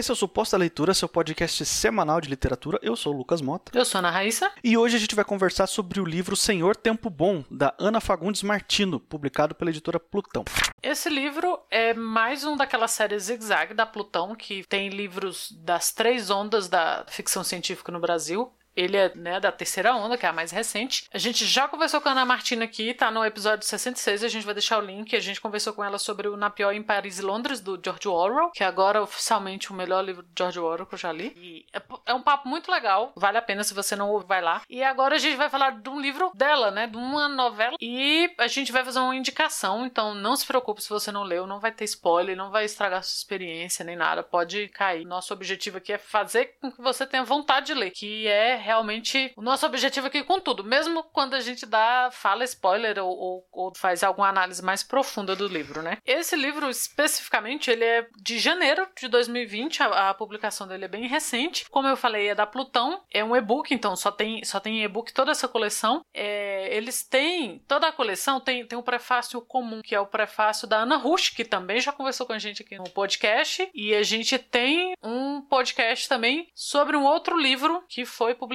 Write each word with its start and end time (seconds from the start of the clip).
Esse 0.00 0.10
é 0.10 0.14
o 0.14 0.16
Suposta 0.16 0.56
Leitura, 0.56 0.94
seu 0.94 1.06
podcast 1.06 1.62
semanal 1.66 2.22
de 2.22 2.30
literatura. 2.30 2.78
Eu 2.80 2.96
sou 2.96 3.12
o 3.12 3.18
Lucas 3.18 3.42
Mota. 3.42 3.70
Eu 3.76 3.84
sou 3.84 3.98
a 3.98 4.00
Ana 4.00 4.10
Raíssa. 4.10 4.50
E 4.64 4.74
hoje 4.74 4.96
a 4.96 4.98
gente 4.98 5.14
vai 5.14 5.26
conversar 5.26 5.66
sobre 5.66 6.00
o 6.00 6.06
livro 6.06 6.34
Senhor 6.34 6.74
Tempo 6.74 7.10
Bom, 7.10 7.44
da 7.50 7.74
Ana 7.78 8.00
Fagundes 8.00 8.42
Martino, 8.42 8.98
publicado 8.98 9.54
pela 9.54 9.68
editora 9.68 10.00
Plutão. 10.00 10.42
Esse 10.82 11.10
livro 11.10 11.60
é 11.70 11.92
mais 11.92 12.44
um 12.44 12.56
daquela 12.56 12.88
série 12.88 13.18
Zigzag 13.18 13.74
da 13.74 13.84
Plutão, 13.84 14.34
que 14.34 14.64
tem 14.66 14.88
livros 14.88 15.52
das 15.60 15.92
três 15.92 16.30
ondas 16.30 16.66
da 16.66 17.04
ficção 17.06 17.44
científica 17.44 17.92
no 17.92 18.00
Brasil. 18.00 18.50
Ele 18.76 18.96
é 18.96 19.14
né, 19.14 19.40
da 19.40 19.52
terceira 19.52 19.94
onda, 19.94 20.16
que 20.16 20.26
é 20.26 20.28
a 20.28 20.32
mais 20.32 20.50
recente. 20.50 21.08
A 21.12 21.18
gente 21.18 21.44
já 21.44 21.68
conversou 21.68 22.00
com 22.00 22.08
a 22.08 22.12
Ana 22.12 22.24
Martina 22.24 22.64
aqui, 22.64 22.94
tá 22.94 23.10
no 23.10 23.24
episódio 23.24 23.66
66, 23.66 24.24
a 24.24 24.28
gente 24.28 24.44
vai 24.44 24.54
deixar 24.54 24.78
o 24.78 24.84
link. 24.84 25.14
A 25.14 25.20
gente 25.20 25.40
conversou 25.40 25.72
com 25.72 25.84
ela 25.84 25.98
sobre 25.98 26.28
o 26.28 26.36
Napior 26.36 26.74
em 26.74 26.82
Paris 26.82 27.18
e 27.18 27.22
Londres, 27.22 27.60
do 27.60 27.80
George 27.82 28.08
Orwell, 28.08 28.50
que 28.50 28.62
é 28.62 28.66
agora 28.66 29.02
oficialmente 29.02 29.70
o 29.70 29.74
melhor 29.74 30.04
livro 30.04 30.22
de 30.22 30.30
George 30.36 30.58
Orwell 30.58 30.86
que 30.86 30.94
eu 30.94 30.98
já 30.98 31.12
li. 31.12 31.32
E 31.36 31.66
é, 31.72 31.82
é 32.06 32.14
um 32.14 32.22
papo 32.22 32.48
muito 32.48 32.70
legal, 32.70 33.12
vale 33.16 33.38
a 33.38 33.42
pena 33.42 33.64
se 33.64 33.74
você 33.74 33.96
não 33.96 34.10
ouve, 34.10 34.26
vai 34.26 34.40
lá. 34.40 34.62
E 34.68 34.82
agora 34.82 35.16
a 35.16 35.18
gente 35.18 35.36
vai 35.36 35.48
falar 35.48 35.80
de 35.80 35.88
um 35.88 36.00
livro 36.00 36.30
dela, 36.34 36.70
né, 36.70 36.86
de 36.86 36.96
uma 36.96 37.28
novela. 37.28 37.76
E 37.80 38.30
a 38.38 38.46
gente 38.46 38.72
vai 38.72 38.84
fazer 38.84 38.98
uma 38.98 39.16
indicação, 39.16 39.86
então 39.86 40.14
não 40.14 40.36
se 40.36 40.46
preocupe 40.46 40.82
se 40.82 40.88
você 40.88 41.10
não 41.10 41.22
leu, 41.22 41.46
não 41.46 41.60
vai 41.60 41.72
ter 41.72 41.84
spoiler, 41.84 42.36
não 42.36 42.50
vai 42.50 42.64
estragar 42.64 43.02
sua 43.02 43.16
experiência 43.16 43.84
nem 43.84 43.96
nada, 43.96 44.22
pode 44.22 44.68
cair. 44.68 45.04
Nosso 45.04 45.32
objetivo 45.32 45.78
aqui 45.78 45.92
é 45.92 45.98
fazer 45.98 46.56
com 46.60 46.70
que 46.70 46.80
você 46.80 47.06
tenha 47.06 47.24
vontade 47.24 47.66
de 47.66 47.74
ler, 47.74 47.90
que 47.90 48.26
é 48.26 48.59
realmente 48.60 49.32
o 49.36 49.42
nosso 49.42 49.66
objetivo 49.66 50.06
aqui 50.06 50.22
com 50.22 50.38
tudo. 50.38 50.62
Mesmo 50.62 51.02
quando 51.02 51.34
a 51.34 51.40
gente 51.40 51.66
dá, 51.66 52.10
fala 52.12 52.44
spoiler 52.44 52.98
ou, 52.98 53.10
ou, 53.10 53.48
ou, 53.50 53.72
faz 53.74 54.02
alguma 54.02 54.28
análise 54.28 54.62
mais 54.62 54.82
profunda 54.82 55.34
do 55.34 55.48
livro, 55.48 55.82
né? 55.82 55.98
Esse 56.06 56.36
livro, 56.36 56.68
especificamente, 56.68 57.70
ele 57.70 57.84
é 57.84 58.06
de 58.22 58.38
janeiro 58.38 58.86
de 58.98 59.08
2020, 59.08 59.82
a, 59.82 60.10
a 60.10 60.14
publicação 60.14 60.68
dele 60.68 60.84
é 60.84 60.88
bem 60.88 61.06
recente. 61.06 61.68
Como 61.70 61.88
eu 61.88 61.96
falei, 61.96 62.28
é 62.28 62.34
da 62.34 62.46
Plutão, 62.46 63.02
é 63.10 63.24
um 63.24 63.34
e-book, 63.34 63.72
então 63.72 63.96
só 63.96 64.10
tem, 64.10 64.44
só 64.44 64.60
tem 64.60 64.84
e-book 64.84 65.12
toda 65.12 65.32
essa 65.32 65.48
coleção. 65.48 66.04
É, 66.12 66.76
eles 66.76 67.02
têm, 67.02 67.58
toda 67.66 67.88
a 67.88 67.92
coleção 67.92 68.40
tem, 68.40 68.66
tem 68.66 68.78
um 68.78 68.82
prefácio 68.82 69.40
comum, 69.40 69.80
que 69.82 69.94
é 69.94 70.00
o 70.00 70.06
prefácio 70.06 70.68
da 70.68 70.78
Ana 70.78 70.96
Rush, 70.96 71.30
que 71.30 71.44
também 71.44 71.80
já 71.80 71.92
conversou 71.92 72.26
com 72.26 72.32
a 72.32 72.38
gente 72.38 72.62
aqui 72.62 72.76
no 72.76 72.90
podcast. 72.90 73.68
E 73.74 73.94
a 73.94 74.02
gente 74.02 74.38
tem 74.38 74.94
um 75.02 75.40
podcast 75.40 76.08
também 76.08 76.48
sobre 76.54 76.96
um 76.96 77.04
outro 77.04 77.36
livro 77.36 77.82
que 77.88 78.04
foi 78.04 78.34
publicado 78.34 78.49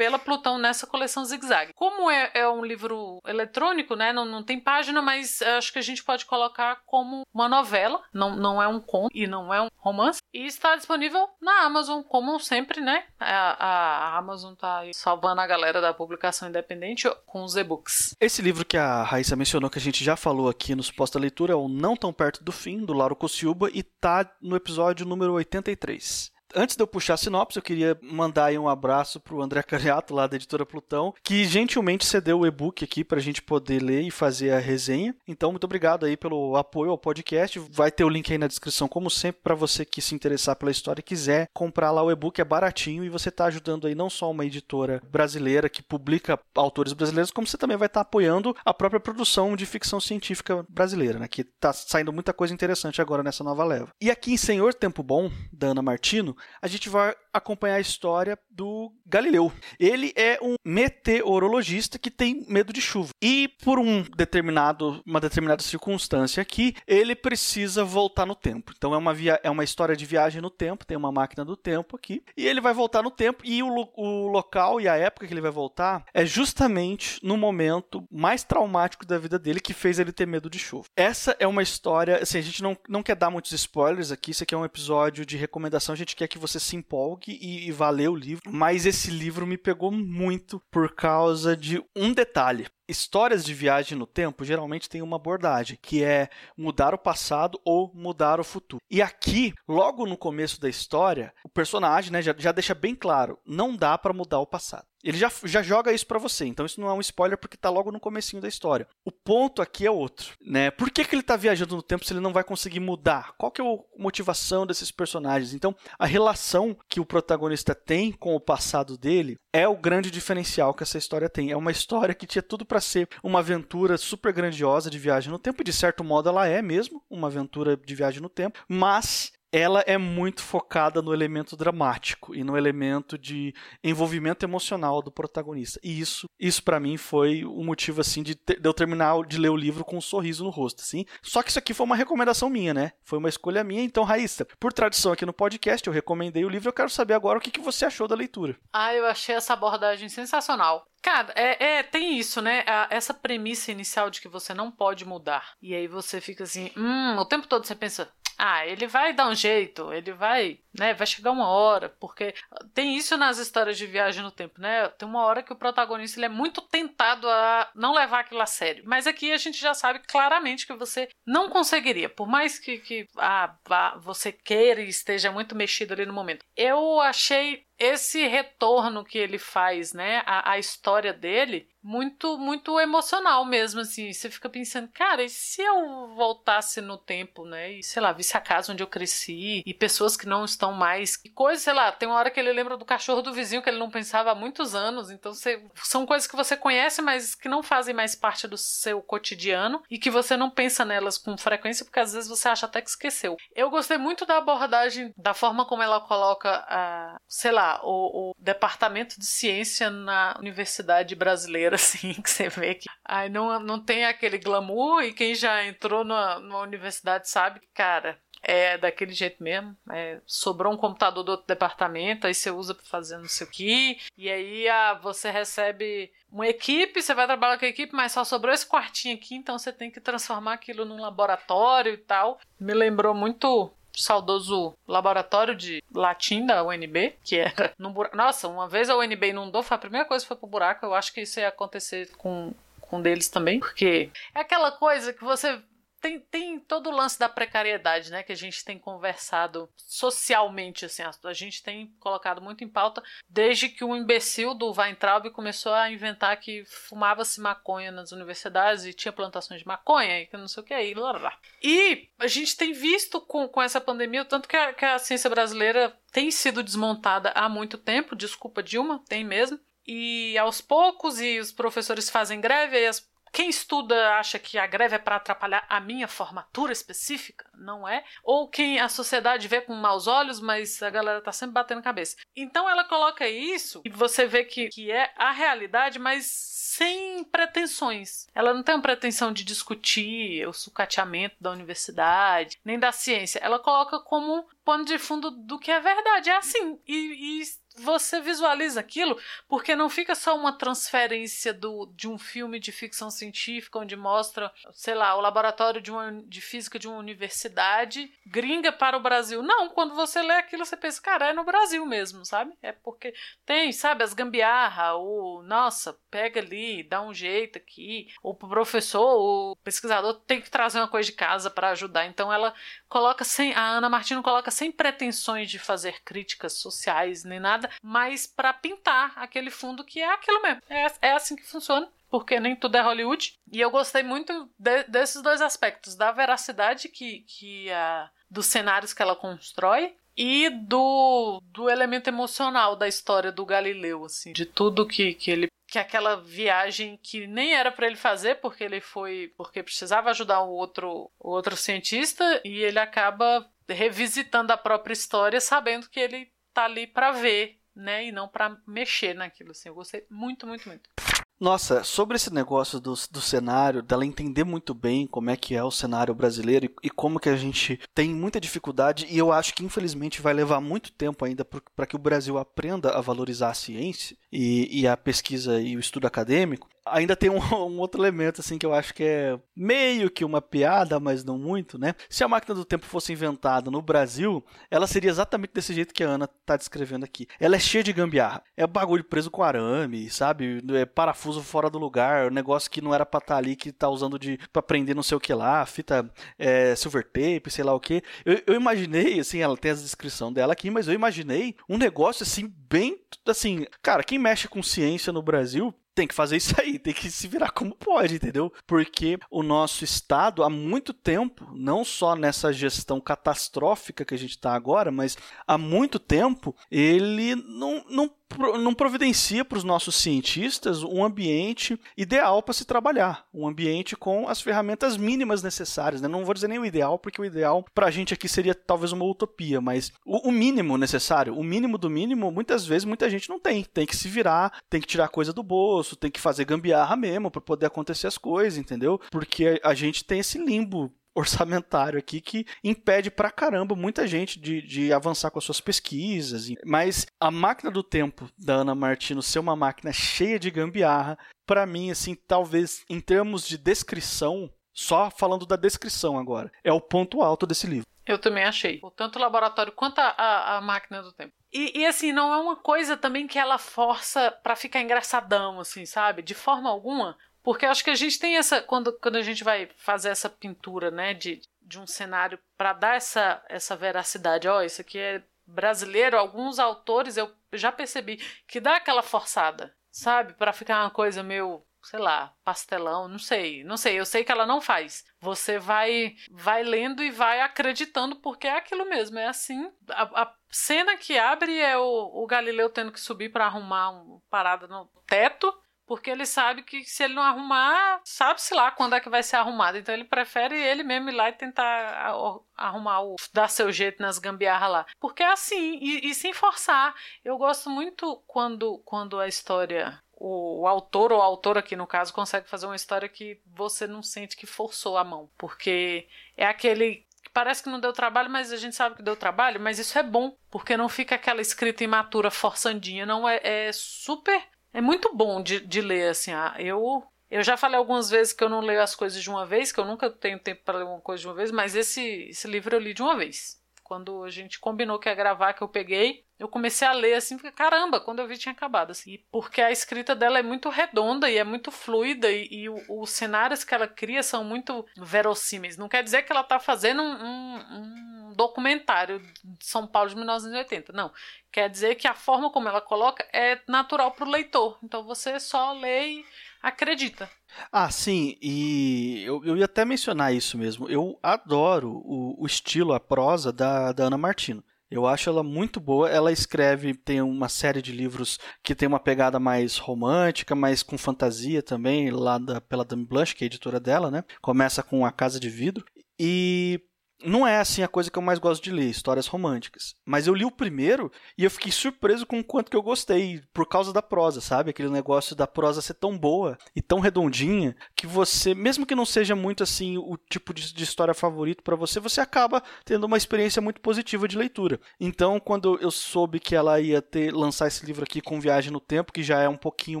pela 0.00 0.18
Plutão 0.18 0.56
nessa 0.56 0.86
coleção 0.86 1.22
Zigzag. 1.26 1.74
Como 1.74 2.10
é, 2.10 2.30
é 2.32 2.48
um 2.48 2.64
livro 2.64 3.18
eletrônico, 3.26 3.94
né? 3.94 4.14
Não, 4.14 4.24
não 4.24 4.42
tem 4.42 4.58
página, 4.58 5.02
mas 5.02 5.42
acho 5.42 5.70
que 5.70 5.78
a 5.78 5.82
gente 5.82 6.02
pode 6.02 6.24
colocar 6.24 6.80
como 6.86 7.22
uma 7.34 7.50
novela. 7.50 8.00
Não, 8.10 8.34
não 8.34 8.62
é 8.62 8.66
um 8.66 8.80
conto 8.80 9.10
e 9.14 9.26
não 9.26 9.52
é 9.52 9.60
um 9.60 9.68
romance. 9.76 10.20
E 10.32 10.46
está 10.46 10.74
disponível 10.74 11.28
na 11.38 11.66
Amazon, 11.66 12.02
como 12.02 12.40
sempre, 12.40 12.80
né? 12.80 13.04
A, 13.18 14.14
a 14.14 14.16
Amazon 14.16 14.54
tá 14.54 14.78
aí 14.78 14.94
salvando 14.94 15.42
a 15.42 15.46
galera 15.46 15.82
da 15.82 15.92
publicação 15.92 16.48
independente 16.48 17.06
com 17.26 17.44
os 17.44 17.54
e-books. 17.54 18.14
Esse 18.18 18.40
livro 18.40 18.64
que 18.64 18.78
a 18.78 19.02
Raíssa 19.02 19.36
mencionou, 19.36 19.68
que 19.68 19.78
a 19.78 19.82
gente 19.82 20.02
já 20.02 20.16
falou 20.16 20.48
aqui 20.48 20.74
no 20.74 20.82
Suposta 20.82 21.18
Leitura, 21.18 21.52
é 21.52 21.56
o 21.56 21.68
Não 21.68 21.94
Tão 21.94 22.10
Perto 22.10 22.42
do 22.42 22.52
Fim, 22.52 22.86
do 22.86 22.94
Lauro 22.94 23.14
Cossiuba, 23.14 23.68
e 23.74 23.82
tá 23.82 24.30
no 24.40 24.56
episódio 24.56 25.04
número 25.04 25.34
83. 25.34 26.32
Antes 26.54 26.74
de 26.74 26.82
eu 26.82 26.86
puxar 26.86 27.14
a 27.14 27.16
sinopse, 27.16 27.58
eu 27.58 27.62
queria 27.62 27.96
mandar 28.02 28.46
aí 28.46 28.58
um 28.58 28.68
abraço 28.68 29.20
pro 29.20 29.40
André 29.40 29.62
Cariato, 29.62 30.14
lá 30.14 30.26
da 30.26 30.36
editora 30.36 30.66
Plutão, 30.66 31.14
que 31.22 31.44
gentilmente 31.44 32.04
cedeu 32.04 32.40
o 32.40 32.46
e-book 32.46 32.84
aqui 32.84 33.04
pra 33.04 33.20
gente 33.20 33.40
poder 33.40 33.80
ler 33.80 34.02
e 34.02 34.10
fazer 34.10 34.50
a 34.50 34.58
resenha. 34.58 35.14
Então, 35.28 35.52
muito 35.52 35.64
obrigado 35.64 36.06
aí 36.06 36.16
pelo 36.16 36.56
apoio 36.56 36.90
ao 36.90 36.98
podcast. 36.98 37.58
Vai 37.70 37.90
ter 37.92 38.04
o 38.04 38.08
link 38.08 38.32
aí 38.32 38.38
na 38.38 38.48
descrição, 38.48 38.88
como 38.88 39.08
sempre, 39.10 39.42
para 39.42 39.54
você 39.54 39.84
que 39.84 40.02
se 40.02 40.14
interessar 40.14 40.56
pela 40.56 40.72
história 40.72 41.00
e 41.00 41.04
quiser 41.04 41.48
comprar 41.54 41.90
lá 41.92 42.02
o 42.02 42.10
e-book, 42.10 42.40
é 42.40 42.44
baratinho 42.44 43.04
e 43.04 43.08
você 43.08 43.30
tá 43.30 43.44
ajudando 43.44 43.86
aí 43.86 43.94
não 43.94 44.10
só 44.10 44.30
uma 44.30 44.44
editora 44.44 45.00
brasileira 45.08 45.68
que 45.68 45.82
publica 45.82 46.38
autores 46.54 46.92
brasileiros, 46.92 47.30
como 47.30 47.46
você 47.46 47.56
também 47.56 47.76
vai 47.76 47.86
estar 47.86 48.00
tá 48.00 48.08
apoiando 48.08 48.56
a 48.64 48.74
própria 48.74 49.00
produção 49.00 49.54
de 49.54 49.66
ficção 49.66 50.00
científica 50.00 50.64
brasileira, 50.68 51.18
né? 51.18 51.28
Que 51.28 51.44
tá 51.44 51.72
saindo 51.72 52.12
muita 52.12 52.32
coisa 52.32 52.52
interessante 52.52 53.00
agora 53.00 53.22
nessa 53.22 53.44
nova 53.44 53.64
leva. 53.64 53.90
E 54.00 54.10
aqui 54.10 54.32
em 54.32 54.36
Senhor 54.36 54.74
Tempo 54.74 55.02
Bom, 55.02 55.30
da 55.52 55.68
Ana 55.68 55.82
Martino, 55.82 56.36
a 56.60 56.66
gente 56.66 56.88
vai 56.88 57.14
acompanhar 57.32 57.76
a 57.76 57.80
história 57.80 58.38
do 58.50 58.92
Galileu. 59.06 59.52
Ele 59.78 60.12
é 60.16 60.38
um 60.42 60.54
meteorologista 60.64 61.98
que 61.98 62.10
tem 62.10 62.44
medo 62.48 62.72
de 62.72 62.80
chuva. 62.80 63.10
E 63.22 63.48
por 63.62 63.78
um 63.78 64.02
determinado, 64.16 65.02
uma 65.06 65.20
determinada 65.20 65.62
circunstância 65.62 66.42
aqui, 66.42 66.74
ele 66.86 67.14
precisa 67.14 67.84
voltar 67.84 68.26
no 68.26 68.34
tempo. 68.34 68.72
Então 68.76 68.94
é 68.94 68.98
uma, 68.98 69.14
via, 69.14 69.40
é 69.42 69.50
uma 69.50 69.64
história 69.64 69.96
de 69.96 70.04
viagem 70.04 70.40
no 70.40 70.50
tempo, 70.50 70.84
tem 70.84 70.96
uma 70.96 71.12
máquina 71.12 71.44
do 71.44 71.56
tempo 71.56 71.96
aqui, 71.96 72.22
e 72.36 72.46
ele 72.46 72.60
vai 72.60 72.72
voltar 72.72 73.02
no 73.02 73.10
tempo, 73.10 73.44
e 73.44 73.62
o, 73.62 73.88
o 73.96 74.26
local 74.28 74.80
e 74.80 74.88
a 74.88 74.96
época 74.96 75.26
que 75.26 75.32
ele 75.32 75.40
vai 75.40 75.50
voltar 75.50 76.04
é 76.12 76.24
justamente 76.24 77.18
no 77.22 77.36
momento 77.36 78.04
mais 78.10 78.42
traumático 78.42 79.06
da 79.06 79.18
vida 79.18 79.38
dele 79.38 79.60
que 79.60 79.72
fez 79.72 79.98
ele 79.98 80.12
ter 80.12 80.26
medo 80.26 80.50
de 80.50 80.58
chuva. 80.58 80.88
Essa 80.96 81.36
é 81.38 81.46
uma 81.46 81.62
história, 81.62 82.18
assim, 82.22 82.38
a 82.38 82.42
gente 82.42 82.62
não, 82.62 82.76
não 82.88 83.02
quer 83.02 83.16
dar 83.16 83.30
muitos 83.30 83.52
spoilers 83.52 84.10
aqui, 84.10 84.30
isso 84.30 84.42
aqui 84.42 84.54
é 84.54 84.58
um 84.58 84.64
episódio 84.64 85.24
de 85.24 85.36
recomendação, 85.36 85.92
a 85.92 85.96
gente 85.96 86.16
quer 86.16 86.28
que 86.30 86.38
você 86.38 86.58
se 86.58 86.76
empolgue 86.76 87.38
e, 87.40 87.68
e 87.68 87.72
vá 87.72 87.90
ler 87.90 88.08
o 88.08 88.16
livro, 88.16 88.42
mas 88.50 88.86
esse 88.86 89.10
livro 89.10 89.46
me 89.46 89.58
pegou 89.58 89.90
muito 89.90 90.62
por 90.70 90.94
causa 90.94 91.56
de 91.56 91.82
um 91.94 92.12
detalhe. 92.12 92.66
Histórias 92.88 93.44
de 93.44 93.54
viagem 93.54 93.96
no 93.96 94.06
tempo 94.06 94.44
geralmente 94.44 94.88
têm 94.88 95.02
uma 95.02 95.16
abordagem, 95.16 95.78
que 95.80 96.02
é 96.02 96.28
mudar 96.56 96.94
o 96.94 96.98
passado 96.98 97.60
ou 97.64 97.92
mudar 97.94 98.40
o 98.40 98.44
futuro. 98.44 98.82
E 98.90 99.00
aqui, 99.00 99.52
logo 99.68 100.06
no 100.06 100.16
começo 100.16 100.60
da 100.60 100.68
história, 100.68 101.32
o 101.44 101.48
personagem 101.48 102.10
né, 102.10 102.20
já, 102.20 102.34
já 102.36 102.50
deixa 102.50 102.74
bem 102.74 102.94
claro: 102.94 103.38
não 103.46 103.76
dá 103.76 103.96
para 103.96 104.12
mudar 104.12 104.40
o 104.40 104.46
passado. 104.46 104.86
Ele 105.02 105.16
já, 105.16 105.30
já 105.44 105.62
joga 105.62 105.92
isso 105.92 106.06
para 106.06 106.18
você, 106.18 106.44
então 106.46 106.66
isso 106.66 106.80
não 106.80 106.88
é 106.88 106.92
um 106.92 107.00
spoiler 107.00 107.38
porque 107.38 107.56
tá 107.56 107.70
logo 107.70 107.90
no 107.90 108.00
comecinho 108.00 108.42
da 108.42 108.48
história. 108.48 108.86
O 109.04 109.10
ponto 109.10 109.62
aqui 109.62 109.86
é 109.86 109.90
outro, 109.90 110.34
né? 110.40 110.70
Por 110.70 110.90
que, 110.90 111.04
que 111.04 111.14
ele 111.14 111.22
tá 111.22 111.36
viajando 111.36 111.76
no 111.76 111.82
tempo 111.82 112.04
se 112.04 112.12
ele 112.12 112.20
não 112.20 112.32
vai 112.32 112.44
conseguir 112.44 112.80
mudar? 112.80 113.32
Qual 113.38 113.50
que 113.50 113.60
é 113.60 113.64
a 113.64 113.78
motivação 113.98 114.66
desses 114.66 114.90
personagens? 114.90 115.54
Então, 115.54 115.74
a 115.98 116.06
relação 116.06 116.76
que 116.88 117.00
o 117.00 117.06
protagonista 117.06 117.74
tem 117.74 118.12
com 118.12 118.34
o 118.34 118.40
passado 118.40 118.98
dele 118.98 119.36
é 119.52 119.66
o 119.66 119.76
grande 119.76 120.10
diferencial 120.10 120.74
que 120.74 120.82
essa 120.82 120.98
história 120.98 121.28
tem. 121.28 121.50
É 121.50 121.56
uma 121.56 121.70
história 121.70 122.14
que 122.14 122.26
tinha 122.26 122.42
tudo 122.42 122.64
para 122.64 122.80
ser 122.80 123.08
uma 123.22 123.40
aventura 123.40 123.96
super 123.96 124.32
grandiosa 124.32 124.90
de 124.90 124.98
viagem 124.98 125.30
no 125.30 125.38
tempo, 125.38 125.62
e 125.62 125.64
de 125.64 125.72
certo 125.72 126.04
modo 126.04 126.28
ela 126.28 126.46
é 126.46 126.62
mesmo 126.62 127.02
uma 127.10 127.28
aventura 127.28 127.76
de 127.76 127.94
viagem 127.94 128.20
no 128.20 128.28
tempo, 128.28 128.60
mas 128.68 129.32
ela 129.52 129.82
é 129.86 129.98
muito 129.98 130.42
focada 130.42 131.02
no 131.02 131.12
elemento 131.12 131.56
dramático 131.56 132.34
e 132.34 132.44
no 132.44 132.56
elemento 132.56 133.18
de 133.18 133.54
envolvimento 133.82 134.44
emocional 134.44 135.02
do 135.02 135.10
protagonista. 135.10 135.80
E 135.82 136.00
isso, 136.00 136.28
isso 136.38 136.62
para 136.62 136.80
mim 136.80 136.96
foi 136.96 137.44
o 137.44 137.62
motivo 137.64 138.00
assim 138.00 138.22
de, 138.22 138.34
ter, 138.34 138.60
de, 138.60 138.68
eu 138.68 138.74
terminar 138.74 139.24
de 139.26 139.38
ler 139.38 139.50
o 139.50 139.56
livro 139.56 139.84
com 139.84 139.96
um 139.96 140.00
sorriso 140.00 140.44
no 140.44 140.50
rosto, 140.50 140.82
assim. 140.82 141.04
Só 141.22 141.42
que 141.42 141.50
isso 141.50 141.58
aqui 141.58 141.74
foi 141.74 141.84
uma 141.84 141.96
recomendação 141.96 142.48
minha, 142.48 142.72
né? 142.72 142.92
Foi 143.02 143.18
uma 143.18 143.28
escolha 143.28 143.64
minha. 143.64 143.82
Então, 143.82 144.04
Raíssa, 144.04 144.46
por 144.58 144.72
tradição 144.72 145.12
aqui 145.12 145.26
no 145.26 145.32
podcast, 145.32 145.86
eu 145.86 145.92
recomendei 145.92 146.44
o 146.44 146.48
livro. 146.48 146.68
Eu 146.68 146.72
quero 146.72 146.90
saber 146.90 147.14
agora 147.14 147.38
o 147.38 147.42
que, 147.42 147.50
que 147.50 147.60
você 147.60 147.84
achou 147.84 148.06
da 148.06 148.14
leitura. 148.14 148.56
Ah, 148.72 148.94
eu 148.94 149.06
achei 149.06 149.34
essa 149.34 149.52
abordagem 149.52 150.08
sensacional. 150.08 150.86
Cara, 151.02 151.32
é, 151.34 151.78
é, 151.78 151.82
tem 151.82 152.18
isso, 152.18 152.42
né? 152.42 152.62
essa 152.90 153.14
premissa 153.14 153.72
inicial 153.72 154.10
de 154.10 154.20
que 154.20 154.28
você 154.28 154.52
não 154.52 154.70
pode 154.70 155.04
mudar. 155.06 155.52
E 155.62 155.74
aí 155.74 155.88
você 155.88 156.20
fica 156.20 156.44
assim, 156.44 156.70
hum, 156.76 157.16
o 157.16 157.24
tempo 157.24 157.46
todo 157.46 157.66
você 157.66 157.74
pensa, 157.74 158.12
ah, 158.40 158.66
ele 158.66 158.86
vai 158.86 159.12
dar 159.12 159.28
um 159.28 159.34
jeito, 159.34 159.92
ele 159.92 160.12
vai, 160.12 160.58
né, 160.80 160.94
vai 160.94 161.06
chegar 161.06 161.30
uma 161.30 161.46
hora, 161.46 161.90
porque 162.00 162.34
tem 162.72 162.96
isso 162.96 163.14
nas 163.18 163.36
histórias 163.36 163.76
de 163.76 163.86
viagem 163.86 164.22
no 164.22 164.30
tempo, 164.30 164.58
né? 164.58 164.88
Tem 164.88 165.06
uma 165.06 165.22
hora 165.26 165.42
que 165.42 165.52
o 165.52 165.56
protagonista 165.56 166.18
ele 166.18 166.24
é 166.24 166.30
muito 166.30 166.62
tentado 166.62 167.28
a 167.28 167.70
não 167.74 167.92
levar 167.92 168.20
aquilo 168.20 168.40
a 168.40 168.46
sério. 168.46 168.82
Mas 168.86 169.06
aqui 169.06 169.30
a 169.30 169.36
gente 169.36 169.60
já 169.60 169.74
sabe 169.74 169.98
claramente 169.98 170.66
que 170.66 170.72
você 170.72 171.10
não 171.26 171.50
conseguiria, 171.50 172.08
por 172.08 172.26
mais 172.26 172.58
que, 172.58 172.78
que 172.78 173.06
ah, 173.18 173.54
você 174.00 174.32
queira 174.32 174.80
e 174.80 174.88
esteja 174.88 175.30
muito 175.30 175.54
mexido 175.54 175.92
ali 175.92 176.06
no 176.06 176.14
momento. 176.14 176.46
Eu 176.56 176.98
achei 176.98 177.66
esse 177.80 178.26
retorno 178.26 179.02
que 179.02 179.16
ele 179.16 179.38
faz, 179.38 179.94
né, 179.94 180.22
a, 180.26 180.52
a 180.52 180.58
história 180.58 181.14
dele, 181.14 181.66
muito, 181.82 182.36
muito 182.36 182.78
emocional 182.78 183.42
mesmo, 183.46 183.80
assim. 183.80 184.12
Você 184.12 184.28
fica 184.28 184.50
pensando, 184.50 184.88
cara, 184.92 185.24
e 185.24 185.30
se 185.30 185.62
eu 185.62 186.14
voltasse 186.14 186.82
no 186.82 186.98
tempo, 186.98 187.46
né, 187.46 187.72
e 187.72 187.82
sei 187.82 188.02
lá, 188.02 188.12
visse 188.12 188.36
a 188.36 188.40
casa 188.40 188.70
onde 188.70 188.82
eu 188.82 188.86
cresci 188.86 189.62
e 189.64 189.72
pessoas 189.72 190.14
que 190.14 190.26
não 190.26 190.44
estão 190.44 190.69
mais, 190.72 191.18
e 191.24 191.28
coisas, 191.28 191.62
sei 191.62 191.72
lá, 191.72 191.92
tem 191.92 192.08
uma 192.08 192.18
hora 192.18 192.30
que 192.30 192.38
ele 192.38 192.52
lembra 192.52 192.76
do 192.76 192.84
cachorro 192.84 193.22
do 193.22 193.32
vizinho 193.32 193.62
que 193.62 193.68
ele 193.68 193.78
não 193.78 193.90
pensava 193.90 194.30
há 194.30 194.34
muitos 194.34 194.74
anos, 194.74 195.10
então 195.10 195.32
você, 195.32 195.64
são 195.76 196.06
coisas 196.06 196.26
que 196.26 196.36
você 196.36 196.56
conhece, 196.56 197.02
mas 197.02 197.34
que 197.34 197.48
não 197.48 197.62
fazem 197.62 197.94
mais 197.94 198.14
parte 198.14 198.46
do 198.46 198.56
seu 198.56 199.02
cotidiano 199.02 199.82
e 199.90 199.98
que 199.98 200.10
você 200.10 200.36
não 200.36 200.50
pensa 200.50 200.84
nelas 200.84 201.18
com 201.18 201.36
frequência, 201.36 201.84
porque 201.84 202.00
às 202.00 202.12
vezes 202.12 202.28
você 202.28 202.48
acha 202.48 202.66
até 202.66 202.80
que 202.80 202.90
esqueceu. 202.90 203.36
Eu 203.54 203.70
gostei 203.70 203.98
muito 203.98 204.26
da 204.26 204.38
abordagem, 204.38 205.12
da 205.16 205.34
forma 205.34 205.64
como 205.66 205.82
ela 205.82 206.00
coloca 206.00 206.50
a, 206.68 207.20
sei 207.28 207.50
lá, 207.50 207.80
o, 207.82 208.30
o 208.30 208.34
departamento 208.38 209.18
de 209.18 209.26
ciência 209.26 209.90
na 209.90 210.36
universidade 210.38 211.14
brasileira, 211.14 211.76
assim, 211.76 212.14
que 212.14 212.30
você 212.30 212.48
vê 212.48 212.74
que 212.74 212.88
aí 213.04 213.28
não, 213.28 213.58
não 213.60 213.82
tem 213.82 214.04
aquele 214.04 214.38
glamour 214.38 215.02
e 215.02 215.12
quem 215.12 215.34
já 215.34 215.64
entrou 215.64 216.04
numa, 216.04 216.38
numa 216.38 216.60
universidade 216.60 217.28
sabe, 217.28 217.60
cara, 217.74 218.18
é 218.42 218.78
daquele 218.78 219.12
jeito 219.12 219.42
mesmo. 219.42 219.76
É, 219.90 220.20
sobrou 220.26 220.72
um 220.72 220.76
computador 220.76 221.22
do 221.22 221.32
outro 221.32 221.46
departamento, 221.46 222.26
aí 222.26 222.34
você 222.34 222.50
usa 222.50 222.74
para 222.74 222.84
fazer 222.84 223.18
não 223.18 223.28
sei 223.28 223.46
o 223.46 223.50
que, 223.50 223.98
e 224.16 224.30
aí 224.30 224.68
ah, 224.68 224.94
você 224.94 225.30
recebe 225.30 226.10
uma 226.30 226.46
equipe, 226.46 227.02
você 227.02 227.14
vai 227.14 227.26
trabalhar 227.26 227.58
com 227.58 227.64
a 227.64 227.68
equipe, 227.68 227.94
mas 227.94 228.12
só 228.12 228.24
sobrou 228.24 228.54
esse 228.54 228.66
quartinho 228.66 229.16
aqui, 229.16 229.34
então 229.34 229.58
você 229.58 229.72
tem 229.72 229.90
que 229.90 230.00
transformar 230.00 230.54
aquilo 230.54 230.84
num 230.84 231.00
laboratório 231.00 231.92
e 231.92 231.98
tal. 231.98 232.40
Me 232.58 232.74
lembrou 232.74 233.14
muito 233.14 233.70
saudoso 233.92 234.74
laboratório 234.86 235.54
de 235.54 235.82
latim 235.92 236.46
da 236.46 236.64
UNB, 236.64 237.16
que 237.24 237.36
era 237.36 237.72
no 237.78 237.90
buraco. 237.90 238.16
Nossa, 238.16 238.48
uma 238.48 238.68
vez 238.68 238.88
a 238.88 238.96
UNB 238.96 239.28
inundou, 239.28 239.62
foi 239.62 239.74
a 239.74 239.80
primeira 239.80 240.06
coisa 240.06 240.24
que 240.24 240.28
foi 240.28 240.36
pro 240.36 240.46
buraco. 240.46 240.86
Eu 240.86 240.94
acho 240.94 241.12
que 241.12 241.22
isso 241.22 241.40
ia 241.40 241.48
acontecer 241.48 242.10
com 242.16 242.52
com 242.80 243.00
deles 243.00 243.28
também, 243.28 243.60
porque 243.60 244.10
é 244.34 244.40
aquela 244.40 244.72
coisa 244.72 245.12
que 245.12 245.22
você 245.22 245.62
tem, 246.00 246.18
tem 246.18 246.58
todo 246.58 246.88
o 246.88 246.92
lance 246.92 247.18
da 247.18 247.28
precariedade, 247.28 248.10
né? 248.10 248.22
Que 248.22 248.32
a 248.32 248.36
gente 248.36 248.64
tem 248.64 248.78
conversado 248.78 249.68
socialmente, 249.76 250.84
assim. 250.84 251.02
A, 251.02 251.10
a 251.24 251.32
gente 251.32 251.62
tem 251.62 251.88
colocado 252.00 252.40
muito 252.40 252.64
em 252.64 252.68
pauta 252.68 253.02
desde 253.28 253.68
que 253.68 253.84
o 253.84 253.94
imbecil 253.94 254.54
do 254.54 254.72
Weintraub 254.72 255.30
começou 255.30 255.72
a 255.72 255.90
inventar 255.90 256.38
que 256.38 256.64
fumava-se 256.64 257.40
maconha 257.40 257.92
nas 257.92 258.12
universidades 258.12 258.84
e 258.84 258.94
tinha 258.94 259.12
plantações 259.12 259.60
de 259.60 259.66
maconha 259.66 260.20
e 260.20 260.26
que 260.26 260.36
não 260.36 260.48
sei 260.48 260.62
o 260.62 260.66
que 260.66 260.74
aí, 260.74 260.94
blá. 260.94 261.38
E 261.62 262.08
a 262.18 262.26
gente 262.26 262.56
tem 262.56 262.72
visto 262.72 263.20
com, 263.20 263.46
com 263.46 263.60
essa 263.62 263.80
pandemia 263.80 264.22
o 264.22 264.26
tanto 264.26 264.48
que 264.48 264.56
a, 264.56 264.72
que 264.72 264.84
a 264.84 264.98
ciência 264.98 265.28
brasileira 265.28 265.96
tem 266.10 266.30
sido 266.30 266.62
desmontada 266.62 267.30
há 267.34 267.48
muito 267.48 267.76
tempo. 267.76 268.16
Desculpa, 268.16 268.62
Dilma, 268.62 269.02
tem 269.08 269.24
mesmo. 269.24 269.60
E 269.86 270.38
aos 270.38 270.60
poucos, 270.60 271.20
e 271.20 271.38
os 271.40 271.50
professores 271.50 272.08
fazem 272.08 272.40
greve, 272.40 272.80
e 272.80 272.86
as 272.86 273.09
quem 273.32 273.48
estuda 273.48 274.14
acha 274.14 274.38
que 274.38 274.58
a 274.58 274.66
greve 274.66 274.96
é 274.96 274.98
para 274.98 275.16
atrapalhar 275.16 275.64
a 275.68 275.80
minha 275.80 276.08
formatura 276.08 276.72
específica? 276.72 277.48
Não 277.54 277.86
é. 277.86 278.04
Ou 278.22 278.48
quem 278.48 278.80
a 278.80 278.88
sociedade 278.88 279.48
vê 279.48 279.60
com 279.60 279.74
maus 279.74 280.06
olhos, 280.06 280.40
mas 280.40 280.82
a 280.82 280.90
galera 280.90 281.20
tá 281.20 281.32
sempre 281.32 281.54
batendo 281.54 281.82
cabeça. 281.82 282.16
Então 282.34 282.68
ela 282.68 282.84
coloca 282.84 283.28
isso 283.28 283.82
e 283.84 283.90
você 283.90 284.26
vê 284.26 284.44
que, 284.44 284.68
que 284.68 284.90
é 284.90 285.12
a 285.16 285.30
realidade, 285.30 285.98
mas 285.98 286.50
sem 286.80 287.24
pretensões. 287.24 288.26
Ela 288.34 288.54
não 288.54 288.62
tem 288.62 288.74
uma 288.74 288.82
pretensão 288.82 289.32
de 289.32 289.44
discutir 289.44 290.46
o 290.46 290.52
sucateamento 290.52 291.36
da 291.40 291.50
universidade, 291.50 292.58
nem 292.64 292.78
da 292.78 292.92
ciência. 292.92 293.40
Ela 293.40 293.58
coloca 293.58 293.98
como 294.00 294.48
pano 294.64 294.84
de 294.84 294.98
fundo 294.98 295.30
do 295.30 295.58
que 295.58 295.70
é 295.70 295.80
verdade. 295.80 296.30
É 296.30 296.36
assim. 296.36 296.80
E, 296.86 297.40
e 297.40 297.42
você 297.76 298.20
visualiza 298.20 298.80
aquilo 298.80 299.18
porque 299.48 299.76
não 299.76 299.88
fica 299.88 300.14
só 300.14 300.36
uma 300.36 300.52
transferência 300.52 301.52
do, 301.52 301.86
de 301.94 302.08
um 302.08 302.18
filme 302.18 302.58
de 302.58 302.72
ficção 302.72 303.10
científica 303.10 303.78
onde 303.78 303.96
mostra, 303.96 304.52
sei 304.72 304.94
lá, 304.94 305.14
o 305.14 305.20
laboratório 305.20 305.80
de, 305.80 305.90
uma, 305.90 306.22
de 306.26 306.40
física 306.40 306.78
de 306.78 306.88
uma 306.88 306.98
universidade 306.98 308.12
gringa 308.26 308.72
para 308.72 308.96
o 308.96 309.00
Brasil. 309.00 309.42
Não, 309.42 309.68
quando 309.68 309.94
você 309.94 310.20
lê 310.22 310.34
aquilo, 310.34 310.64
você 310.64 310.76
pensa, 310.76 311.00
cara, 311.00 311.28
é 311.28 311.32
no 311.32 311.44
Brasil 311.44 311.84
mesmo, 311.86 312.24
sabe? 312.24 312.52
É 312.62 312.72
porque 312.72 313.14
tem, 313.46 313.72
sabe, 313.72 314.02
as 314.02 314.14
gambiarra, 314.14 314.94
o 314.96 315.42
nossa, 315.42 315.98
pega 316.10 316.40
ali, 316.40 316.82
dá 316.82 317.02
um 317.02 317.14
jeito 317.14 317.56
aqui, 317.58 318.08
o 318.22 318.34
professor, 318.34 319.52
o 319.52 319.56
pesquisador 319.56 320.14
tem 320.26 320.40
que 320.40 320.50
trazer 320.50 320.78
uma 320.78 320.88
coisa 320.88 321.06
de 321.06 321.16
casa 321.16 321.50
para 321.50 321.70
ajudar. 321.70 322.06
Então 322.06 322.32
ela 322.32 322.54
coloca 322.88 323.24
sem, 323.24 323.54
a 323.54 323.62
Ana 323.62 323.88
Martino 323.88 324.22
coloca 324.22 324.50
sem 324.50 324.70
pretensões 324.70 325.50
de 325.50 325.58
fazer 325.58 326.02
críticas 326.02 326.54
sociais 326.54 327.24
nem 327.24 327.40
nada 327.40 327.59
nada, 327.60 327.70
mas 327.82 328.26
para 328.26 328.52
pintar 328.52 329.12
aquele 329.16 329.50
fundo 329.50 329.84
que 329.84 330.00
é 330.00 330.12
aquilo 330.12 330.42
mesmo. 330.42 330.62
É, 330.68 330.86
é 331.02 331.12
assim 331.12 331.36
que 331.36 331.46
funciona 331.46 331.88
porque 332.10 332.40
nem 332.40 332.56
tudo 332.56 332.76
é 332.76 332.80
Hollywood. 332.80 333.34
E 333.52 333.60
eu 333.60 333.70
gostei 333.70 334.02
muito 334.02 334.50
de, 334.58 334.82
desses 334.84 335.22
dois 335.22 335.40
aspectos, 335.40 335.94
da 335.94 336.10
veracidade 336.10 336.88
que, 336.88 337.20
que 337.20 337.70
a, 337.70 338.10
dos 338.28 338.46
cenários 338.46 338.92
que 338.92 339.00
ela 339.00 339.14
constrói 339.14 339.94
e 340.16 340.50
do, 340.50 341.40
do 341.40 341.70
elemento 341.70 342.08
emocional 342.08 342.74
da 342.74 342.88
história 342.88 343.30
do 343.30 343.46
Galileu, 343.46 344.04
assim, 344.04 344.32
de 344.32 344.44
tudo 344.44 344.86
que, 344.86 345.14
que 345.14 345.30
ele 345.30 345.48
que 345.68 345.78
aquela 345.78 346.16
viagem 346.16 346.98
que 347.00 347.28
nem 347.28 347.54
era 347.54 347.70
para 347.70 347.86
ele 347.86 347.94
fazer 347.94 348.40
porque 348.40 348.64
ele 348.64 348.80
foi 348.80 349.32
porque 349.36 349.62
precisava 349.62 350.10
ajudar 350.10 350.40
o 350.40 350.50
outro 350.50 351.08
o 351.16 351.30
outro 351.30 351.56
cientista 351.56 352.40
e 352.44 352.58
ele 352.64 352.80
acaba 352.80 353.48
revisitando 353.68 354.52
a 354.52 354.56
própria 354.56 354.92
história 354.92 355.40
sabendo 355.40 355.88
que 355.88 356.00
ele 356.00 356.28
tá 356.60 356.64
ali 356.64 356.86
para 356.86 357.12
ver, 357.12 357.58
né? 357.74 358.06
E 358.06 358.12
não 358.12 358.28
para 358.28 358.56
mexer 358.66 359.14
naquilo. 359.14 359.52
Assim, 359.52 359.68
eu 359.68 359.74
gostei 359.74 360.04
muito, 360.10 360.46
muito, 360.46 360.68
muito. 360.68 360.90
Nossa, 361.38 361.82
sobre 361.82 362.16
esse 362.16 362.30
negócio 362.30 362.78
do, 362.78 362.92
do 363.10 363.20
cenário, 363.20 363.82
dela 363.82 364.04
entender 364.04 364.44
muito 364.44 364.74
bem 364.74 365.06
como 365.06 365.30
é 365.30 365.36
que 365.38 365.54
é 365.54 365.64
o 365.64 365.70
cenário 365.70 366.14
brasileiro 366.14 366.66
e, 366.66 366.88
e 366.88 366.90
como 366.90 367.18
que 367.18 367.30
a 367.30 367.36
gente 367.36 367.80
tem 367.94 368.10
muita 368.10 368.38
dificuldade, 368.38 369.06
e 369.08 369.16
eu 369.16 369.32
acho 369.32 369.54
que 369.54 369.64
infelizmente 369.64 370.20
vai 370.20 370.34
levar 370.34 370.60
muito 370.60 370.92
tempo 370.92 371.24
ainda 371.24 371.42
para 371.42 371.86
que 371.86 371.96
o 371.96 371.98
Brasil 371.98 372.36
aprenda 372.36 372.90
a 372.90 373.00
valorizar 373.00 373.48
a 373.48 373.54
ciência 373.54 374.18
e, 374.30 374.82
e 374.82 374.86
a 374.86 374.98
pesquisa 374.98 375.58
e 375.58 375.78
o 375.78 375.80
estudo 375.80 376.06
acadêmico, 376.06 376.68
ainda 376.84 377.16
tem 377.16 377.30
um, 377.30 377.38
um, 377.66 377.78
outro 377.78 378.00
elemento 378.00 378.40
assim 378.40 378.58
que 378.58 378.66
eu 378.66 378.74
acho 378.74 378.94
que 378.94 379.04
é 379.04 379.38
meio 379.56 380.10
que 380.10 380.24
uma 380.24 380.40
piada, 380.40 380.98
mas 380.98 381.24
não 381.24 381.38
muito, 381.38 381.78
né? 381.78 381.94
Se 382.08 382.24
a 382.24 382.28
máquina 382.28 382.54
do 382.54 382.64
tempo 382.64 382.86
fosse 382.86 383.12
inventada 383.12 383.70
no 383.70 383.82
Brasil, 383.82 384.44
ela 384.70 384.86
seria 384.86 385.10
exatamente 385.10 385.52
desse 385.52 385.74
jeito 385.74 385.94
que 385.94 386.04
a 386.04 386.08
Ana 386.08 386.24
está 386.24 386.56
descrevendo 386.56 387.04
aqui. 387.04 387.26
Ela 387.38 387.56
é 387.56 387.58
cheia 387.58 387.84
de 387.84 387.92
gambiarra. 387.92 388.42
É 388.56 388.66
bagulho 388.66 389.04
preso 389.04 389.30
com 389.30 389.42
arame, 389.42 390.10
sabe? 390.10 390.62
É 390.72 390.84
parafuso 390.84 391.42
fora 391.42 391.70
do 391.70 391.78
lugar, 391.78 392.30
negócio 392.30 392.70
que 392.70 392.80
não 392.80 392.94
era 392.94 393.06
para 393.06 393.18
estar 393.18 393.34
tá 393.34 393.38
ali 393.38 393.56
que 393.56 393.72
tá 393.72 393.88
usando 393.88 394.18
de 394.18 394.38
para 394.52 394.62
prender 394.62 394.94
não 394.94 395.02
sei 395.02 395.16
o 395.16 395.20
que 395.20 395.32
lá, 395.32 395.64
fita 395.66 396.10
é, 396.38 396.74
silver 396.74 397.04
tape, 397.04 397.50
sei 397.50 397.64
lá 397.64 397.74
o 397.74 397.80
que. 397.80 398.02
Eu, 398.24 398.42
eu 398.46 398.54
imaginei, 398.54 399.20
assim, 399.20 399.40
ela 399.40 399.56
tem 399.56 399.70
a 399.70 399.74
descrição 399.74 400.32
dela 400.32 400.52
aqui, 400.52 400.70
mas 400.70 400.88
eu 400.88 400.94
imaginei 400.94 401.56
um 401.68 401.78
negócio 401.78 402.22
assim 402.22 402.52
bem 402.68 403.00
assim, 403.26 403.66
cara, 403.82 404.02
quem 404.02 404.18
mexe 404.18 404.48
com 404.48 404.62
ciência 404.62 405.12
no 405.12 405.22
Brasil 405.22 405.74
tem 405.94 406.06
que 406.06 406.14
fazer 406.14 406.36
isso 406.36 406.54
aí, 406.60 406.78
tem 406.78 406.94
que 406.94 407.10
se 407.10 407.26
virar 407.28 407.50
como 407.50 407.74
pode, 407.74 408.14
entendeu? 408.14 408.52
Porque 408.66 409.18
o 409.30 409.42
nosso 409.42 409.84
Estado, 409.84 410.42
há 410.42 410.50
muito 410.50 410.92
tempo, 410.92 411.50
não 411.54 411.84
só 411.84 412.14
nessa 412.14 412.52
gestão 412.52 413.00
catastrófica 413.00 414.04
que 414.04 414.14
a 414.14 414.18
gente 414.18 414.30
está 414.30 414.54
agora, 414.54 414.90
mas 414.90 415.16
há 415.46 415.58
muito 415.58 415.98
tempo, 415.98 416.54
ele 416.70 417.34
não, 417.34 417.84
não 417.88 418.10
não 418.38 418.74
providencia 418.74 419.44
para 419.44 419.58
os 419.58 419.64
nossos 419.64 419.94
cientistas 419.96 420.82
um 420.82 421.04
ambiente 421.04 421.78
ideal 421.96 422.42
para 422.42 422.54
se 422.54 422.64
trabalhar, 422.64 423.26
um 423.32 423.46
ambiente 423.46 423.96
com 423.96 424.28
as 424.28 424.40
ferramentas 424.40 424.96
mínimas 424.96 425.42
necessárias. 425.42 426.00
Né? 426.00 426.08
Não 426.08 426.24
vou 426.24 426.34
dizer 426.34 426.48
nem 426.48 426.58
o 426.58 426.64
ideal, 426.64 426.98
porque 426.98 427.20
o 427.20 427.24
ideal 427.24 427.64
para 427.74 427.86
a 427.86 427.90
gente 427.90 428.14
aqui 428.14 428.28
seria 428.28 428.54
talvez 428.54 428.92
uma 428.92 429.04
utopia, 429.04 429.60
mas 429.60 429.92
o, 430.04 430.28
o, 430.28 430.32
mínimo 430.32 430.78
necessário, 430.78 431.36
o 431.36 431.42
mínimo 431.42 431.76
do 431.76 431.90
mínimo, 431.90 432.30
muitas 432.30 432.66
vezes 432.66 432.84
muita 432.84 433.10
gente 433.10 433.28
não 433.28 433.38
tem. 433.38 433.64
Tem 433.64 433.86
que 433.86 433.96
se 433.96 434.08
virar, 434.08 434.60
tem 434.68 434.80
que 434.80 434.86
tirar 434.86 435.08
coisa 435.08 435.32
do 435.32 435.42
bolso, 435.42 435.96
tem 435.96 436.10
que 436.10 436.20
fazer 436.20 436.44
gambiarra 436.44 436.96
mesmo 436.96 437.30
para 437.30 437.40
poder 437.40 437.66
acontecer 437.66 438.06
as 438.06 438.18
coisas, 438.18 438.58
entendeu? 438.58 439.00
Porque 439.10 439.60
a 439.62 439.74
gente 439.74 440.04
tem 440.04 440.20
esse 440.20 440.38
limbo 440.38 440.92
orçamentário 441.14 441.98
aqui 441.98 442.20
que 442.20 442.46
impede 442.62 443.10
pra 443.10 443.30
caramba 443.30 443.74
muita 443.74 444.06
gente 444.06 444.38
de, 444.38 444.62
de 444.62 444.92
avançar 444.92 445.30
com 445.30 445.38
as 445.38 445.44
suas 445.44 445.60
pesquisas. 445.60 446.48
Mas 446.64 447.06
a 447.18 447.30
máquina 447.30 447.70
do 447.70 447.82
tempo 447.82 448.28
da 448.38 448.54
Ana 448.54 448.74
Martino 448.74 449.22
ser 449.22 449.38
uma 449.38 449.56
máquina 449.56 449.92
cheia 449.92 450.38
de 450.38 450.50
gambiarra, 450.50 451.18
para 451.46 451.66
mim, 451.66 451.90
assim, 451.90 452.14
talvez 452.14 452.84
em 452.88 453.00
termos 453.00 453.46
de 453.46 453.58
descrição, 453.58 454.50
só 454.72 455.10
falando 455.10 455.44
da 455.44 455.56
descrição 455.56 456.18
agora, 456.18 456.50
é 456.62 456.72
o 456.72 456.80
ponto 456.80 457.22
alto 457.22 457.46
desse 457.46 457.66
livro. 457.66 457.86
Eu 458.06 458.18
também 458.18 458.44
achei. 458.44 458.80
Tanto 458.96 459.18
o 459.18 459.22
laboratório 459.22 459.72
quanto 459.72 460.00
a, 460.00 460.08
a, 460.08 460.56
a 460.56 460.60
máquina 460.60 461.02
do 461.02 461.12
tempo. 461.12 461.32
E, 461.52 461.80
e, 461.80 461.86
assim, 461.86 462.12
não 462.12 462.32
é 462.32 462.38
uma 462.38 462.56
coisa 462.56 462.96
também 462.96 463.26
que 463.26 463.38
ela 463.38 463.58
força 463.58 464.30
para 464.42 464.56
ficar 464.56 464.80
engraçadão, 464.80 465.58
assim, 465.60 465.84
sabe? 465.84 466.22
De 466.22 466.34
forma 466.34 466.70
alguma. 466.70 467.16
Porque 467.42 467.66
acho 467.66 467.82
que 467.82 467.90
a 467.90 467.94
gente 467.94 468.18
tem 468.18 468.36
essa. 468.36 468.60
Quando, 468.60 468.92
quando 468.92 469.16
a 469.16 469.22
gente 469.22 469.42
vai 469.42 469.68
fazer 469.76 470.10
essa 470.10 470.28
pintura, 470.28 470.90
né, 470.90 471.14
de, 471.14 471.40
de 471.62 471.78
um 471.78 471.86
cenário 471.86 472.38
para 472.56 472.72
dar 472.72 472.96
essa, 472.96 473.42
essa 473.48 473.76
veracidade, 473.76 474.48
ó, 474.48 474.58
oh, 474.58 474.62
isso 474.62 474.80
aqui 474.80 474.98
é 474.98 475.22
brasileiro, 475.46 476.16
alguns 476.16 476.58
autores 476.58 477.16
eu 477.16 477.30
já 477.52 477.72
percebi 477.72 478.16
que 478.46 478.60
dá 478.60 478.76
aquela 478.76 479.02
forçada, 479.02 479.74
sabe? 479.90 480.34
para 480.34 480.52
ficar 480.52 480.82
uma 480.84 480.90
coisa 480.90 481.22
meio 481.22 481.64
sei 481.82 481.98
lá, 481.98 482.32
pastelão, 482.44 483.08
não 483.08 483.18
sei, 483.18 483.64
não 483.64 483.76
sei, 483.76 483.98
eu 483.98 484.04
sei 484.04 484.22
que 484.22 484.30
ela 484.30 484.46
não 484.46 484.60
faz. 484.60 485.04
Você 485.20 485.58
vai 485.58 486.14
vai 486.30 486.62
lendo 486.62 487.02
e 487.02 487.10
vai 487.10 487.40
acreditando 487.40 488.16
porque 488.16 488.46
é 488.46 488.56
aquilo 488.56 488.84
mesmo, 488.84 489.18
é 489.18 489.26
assim. 489.26 489.70
A, 489.88 490.22
a 490.22 490.34
cena 490.50 490.96
que 490.96 491.18
abre 491.18 491.58
é 491.58 491.78
o, 491.78 492.22
o 492.22 492.26
Galileu 492.26 492.68
tendo 492.68 492.92
que 492.92 493.00
subir 493.00 493.30
para 493.30 493.46
arrumar 493.46 493.90
uma 493.90 494.20
parada 494.28 494.66
no 494.66 494.86
teto 495.06 495.52
porque 495.90 496.08
ele 496.08 496.24
sabe 496.24 496.62
que 496.62 496.84
se 496.84 497.02
ele 497.02 497.14
não 497.14 497.22
arrumar, 497.24 498.00
sabe-se 498.04 498.54
lá 498.54 498.70
quando 498.70 498.94
é 498.94 499.00
que 499.00 499.08
vai 499.10 499.24
ser 499.24 499.34
arrumado. 499.34 499.76
Então 499.76 499.92
ele 499.92 500.04
prefere 500.04 500.56
ele 500.56 500.84
mesmo 500.84 501.10
ir 501.10 501.14
lá 501.16 501.28
e 501.28 501.32
tentar 501.32 502.14
arrumar 502.56 503.00
o. 503.02 503.16
dar 503.34 503.48
seu 503.48 503.72
jeito 503.72 504.00
nas 504.00 504.16
gambiarras 504.16 504.70
lá. 504.70 504.86
Porque 505.00 505.20
é 505.20 505.32
assim, 505.32 505.80
e, 505.82 506.08
e 506.08 506.14
sem 506.14 506.32
forçar. 506.32 506.94
Eu 507.24 507.36
gosto 507.36 507.68
muito 507.68 508.22
quando, 508.28 508.78
quando 508.84 509.18
a 509.18 509.26
história 509.26 510.00
o, 510.14 510.64
autor 510.64 511.10
ou 511.10 511.20
a 511.20 511.24
autora 511.24 511.58
aqui 511.58 511.74
no 511.74 511.88
caso 511.88 512.14
consegue 512.14 512.48
fazer 512.48 512.66
uma 512.66 512.76
história 512.76 513.08
que 513.08 513.40
você 513.44 513.88
não 513.88 514.00
sente 514.00 514.36
que 514.36 514.46
forçou 514.46 514.96
a 514.96 515.02
mão, 515.02 515.28
porque 515.36 516.06
é 516.36 516.46
aquele 516.46 517.04
parece 517.32 517.64
que 517.64 517.68
não 517.68 517.80
deu 517.80 517.92
trabalho, 517.92 518.30
mas 518.30 518.52
a 518.52 518.56
gente 518.56 518.76
sabe 518.76 518.94
que 518.96 519.02
deu 519.02 519.16
trabalho, 519.16 519.60
mas 519.60 519.78
isso 519.78 519.98
é 519.98 520.02
bom, 520.02 520.36
porque 520.50 520.76
não 520.76 520.88
fica 520.88 521.16
aquela 521.16 521.40
escrita 521.40 521.82
imatura 521.82 522.30
forçandinha, 522.30 523.04
não 523.04 523.28
é, 523.28 523.40
é 523.42 523.70
super, 523.72 524.42
é 524.72 524.80
muito 524.80 525.14
bom 525.14 525.42
de, 525.42 525.60
de 525.60 525.80
ler 525.80 526.08
assim. 526.10 526.32
Ah, 526.32 526.54
eu 526.58 527.04
eu 527.30 527.44
já 527.44 527.56
falei 527.56 527.76
algumas 527.78 528.10
vezes 528.10 528.32
que 528.32 528.42
eu 528.42 528.48
não 528.48 528.60
leio 528.60 528.82
as 528.82 528.96
coisas 528.96 529.22
de 529.22 529.30
uma 529.30 529.46
vez, 529.46 529.70
que 529.70 529.78
eu 529.78 529.84
nunca 529.84 530.10
tenho 530.10 530.38
tempo 530.40 530.62
para 530.64 530.78
ler 530.78 530.84
uma 530.84 531.00
coisa 531.00 531.20
de 531.20 531.28
uma 531.28 531.34
vez, 531.34 531.52
mas 531.52 531.76
esse, 531.76 532.00
esse 532.30 532.48
livro 532.48 532.74
eu 532.74 532.80
li 532.80 532.92
de 532.92 533.02
uma 533.02 533.16
vez. 533.16 533.59
Quando 533.90 534.22
a 534.22 534.30
gente 534.30 534.60
combinou 534.60 535.00
que 535.00 535.08
ia 535.08 535.14
gravar, 535.16 535.52
que 535.52 535.62
eu 535.62 535.68
peguei, 535.68 536.24
eu 536.38 536.46
comecei 536.46 536.86
a 536.86 536.92
ler 536.92 537.14
assim, 537.14 537.36
caramba, 537.36 537.98
quando 537.98 538.20
eu 538.20 538.28
vi 538.28 538.38
tinha 538.38 538.52
acabado. 538.52 538.92
Assim. 538.92 539.18
Porque 539.32 539.60
a 539.60 539.72
escrita 539.72 540.14
dela 540.14 540.38
é 540.38 540.44
muito 540.44 540.68
redonda 540.68 541.28
e 541.28 541.36
é 541.36 541.42
muito 541.42 541.72
fluida 541.72 542.30
e, 542.30 542.46
e 542.52 542.68
os 542.68 543.10
cenários 543.10 543.64
que 543.64 543.74
ela 543.74 543.88
cria 543.88 544.22
são 544.22 544.44
muito 544.44 544.86
verossímeis. 544.96 545.76
Não 545.76 545.88
quer 545.88 546.04
dizer 546.04 546.22
que 546.22 546.30
ela 546.30 546.42
está 546.42 546.60
fazendo 546.60 547.02
um, 547.02 547.14
um, 547.16 547.56
um, 547.56 548.34
documentário 548.36 549.18
de 549.42 549.66
São 549.66 549.88
Paulo 549.88 550.08
de 550.08 550.14
1980, 550.14 550.92
não. 550.92 551.12
Quer 551.50 551.68
dizer 551.68 551.96
que 551.96 552.06
a 552.06 552.14
forma 552.14 552.48
como 552.48 552.68
ela 552.68 552.80
coloca 552.80 553.26
é 553.32 553.58
natural 553.66 554.12
para 554.12 554.24
o 554.24 554.30
leitor. 554.30 554.78
Então 554.84 555.02
você 555.02 555.40
só 555.40 555.72
lê 555.72 556.10
e 556.10 556.24
acredita. 556.62 557.30
Ah, 557.72 557.90
sim, 557.90 558.36
e 558.40 559.22
eu, 559.24 559.44
eu 559.44 559.56
ia 559.56 559.64
até 559.64 559.84
mencionar 559.84 560.34
isso 560.34 560.56
mesmo. 560.56 560.88
Eu 560.88 561.18
adoro 561.22 561.90
o, 562.04 562.42
o 562.42 562.46
estilo, 562.46 562.92
a 562.92 563.00
prosa 563.00 563.52
da, 563.52 563.92
da 563.92 564.04
Ana 564.04 564.18
Martino. 564.18 564.62
Eu 564.90 565.06
acho 565.06 565.30
ela 565.30 565.42
muito 565.42 565.78
boa. 565.78 566.10
Ela 566.10 566.32
escreve, 566.32 566.94
tem 566.94 567.22
uma 567.22 567.48
série 567.48 567.80
de 567.80 567.92
livros 567.92 568.38
que 568.62 568.74
tem 568.74 568.88
uma 568.88 568.98
pegada 568.98 569.38
mais 569.38 569.78
romântica, 569.78 570.54
mas 570.54 570.82
com 570.82 570.98
fantasia 570.98 571.62
também, 571.62 572.10
lá 572.10 572.38
da, 572.38 572.60
pela 572.60 572.84
Dame 572.84 573.06
Blanche, 573.06 573.34
que 573.34 573.44
é 573.44 573.46
a 573.46 573.46
editora 573.46 573.78
dela, 573.78 574.10
né? 574.10 574.24
Começa 574.42 574.82
com 574.82 575.06
A 575.06 575.12
Casa 575.12 575.38
de 575.38 575.48
Vidro. 575.48 575.84
E 576.18 576.80
não 577.24 577.46
é 577.46 577.58
assim 577.58 577.82
a 577.82 577.88
coisa 577.88 578.10
que 578.10 578.18
eu 578.18 578.22
mais 578.22 578.38
gosto 578.38 578.62
de 578.62 578.70
ler, 578.70 578.88
histórias 578.88 579.26
românticas. 579.26 579.94
Mas 580.04 580.26
eu 580.26 580.34
li 580.34 580.44
o 580.44 580.50
primeiro 580.50 581.10
e 581.36 581.44
eu 581.44 581.50
fiquei 581.50 581.72
surpreso 581.72 582.26
com 582.26 582.40
o 582.40 582.44
quanto 582.44 582.70
que 582.70 582.76
eu 582.76 582.82
gostei, 582.82 583.42
por 583.52 583.66
causa 583.66 583.92
da 583.92 584.02
prosa, 584.02 584.40
sabe? 584.40 584.70
Aquele 584.70 584.90
negócio 584.90 585.36
da 585.36 585.46
prosa 585.46 585.82
ser 585.82 585.94
tão 585.94 586.16
boa 586.16 586.58
e 586.74 586.82
tão 586.82 587.00
redondinha 587.00 587.76
que 587.94 588.06
você, 588.06 588.54
mesmo 588.54 588.86
que 588.86 588.94
não 588.94 589.04
seja 589.04 589.34
muito 589.36 589.62
assim 589.62 589.98
o 589.98 590.16
tipo 590.28 590.54
de, 590.54 590.72
de 590.72 590.84
história 590.84 591.14
favorito 591.14 591.62
para 591.62 591.76
você, 591.76 592.00
você 592.00 592.20
acaba 592.20 592.62
tendo 592.84 593.04
uma 593.04 593.16
experiência 593.16 593.60
muito 593.62 593.80
positiva 593.80 594.26
de 594.26 594.38
leitura. 594.38 594.80
Então, 594.98 595.38
quando 595.38 595.78
eu 595.80 595.90
soube 595.90 596.40
que 596.40 596.54
ela 596.54 596.80
ia 596.80 597.02
ter 597.02 597.32
lançar 597.32 597.68
esse 597.68 597.84
livro 597.84 598.04
aqui 598.04 598.20
com 598.20 598.40
Viagem 598.40 598.72
no 598.72 598.80
Tempo, 598.80 599.12
que 599.12 599.22
já 599.22 599.40
é 599.40 599.48
um 599.48 599.56
pouquinho 599.56 600.00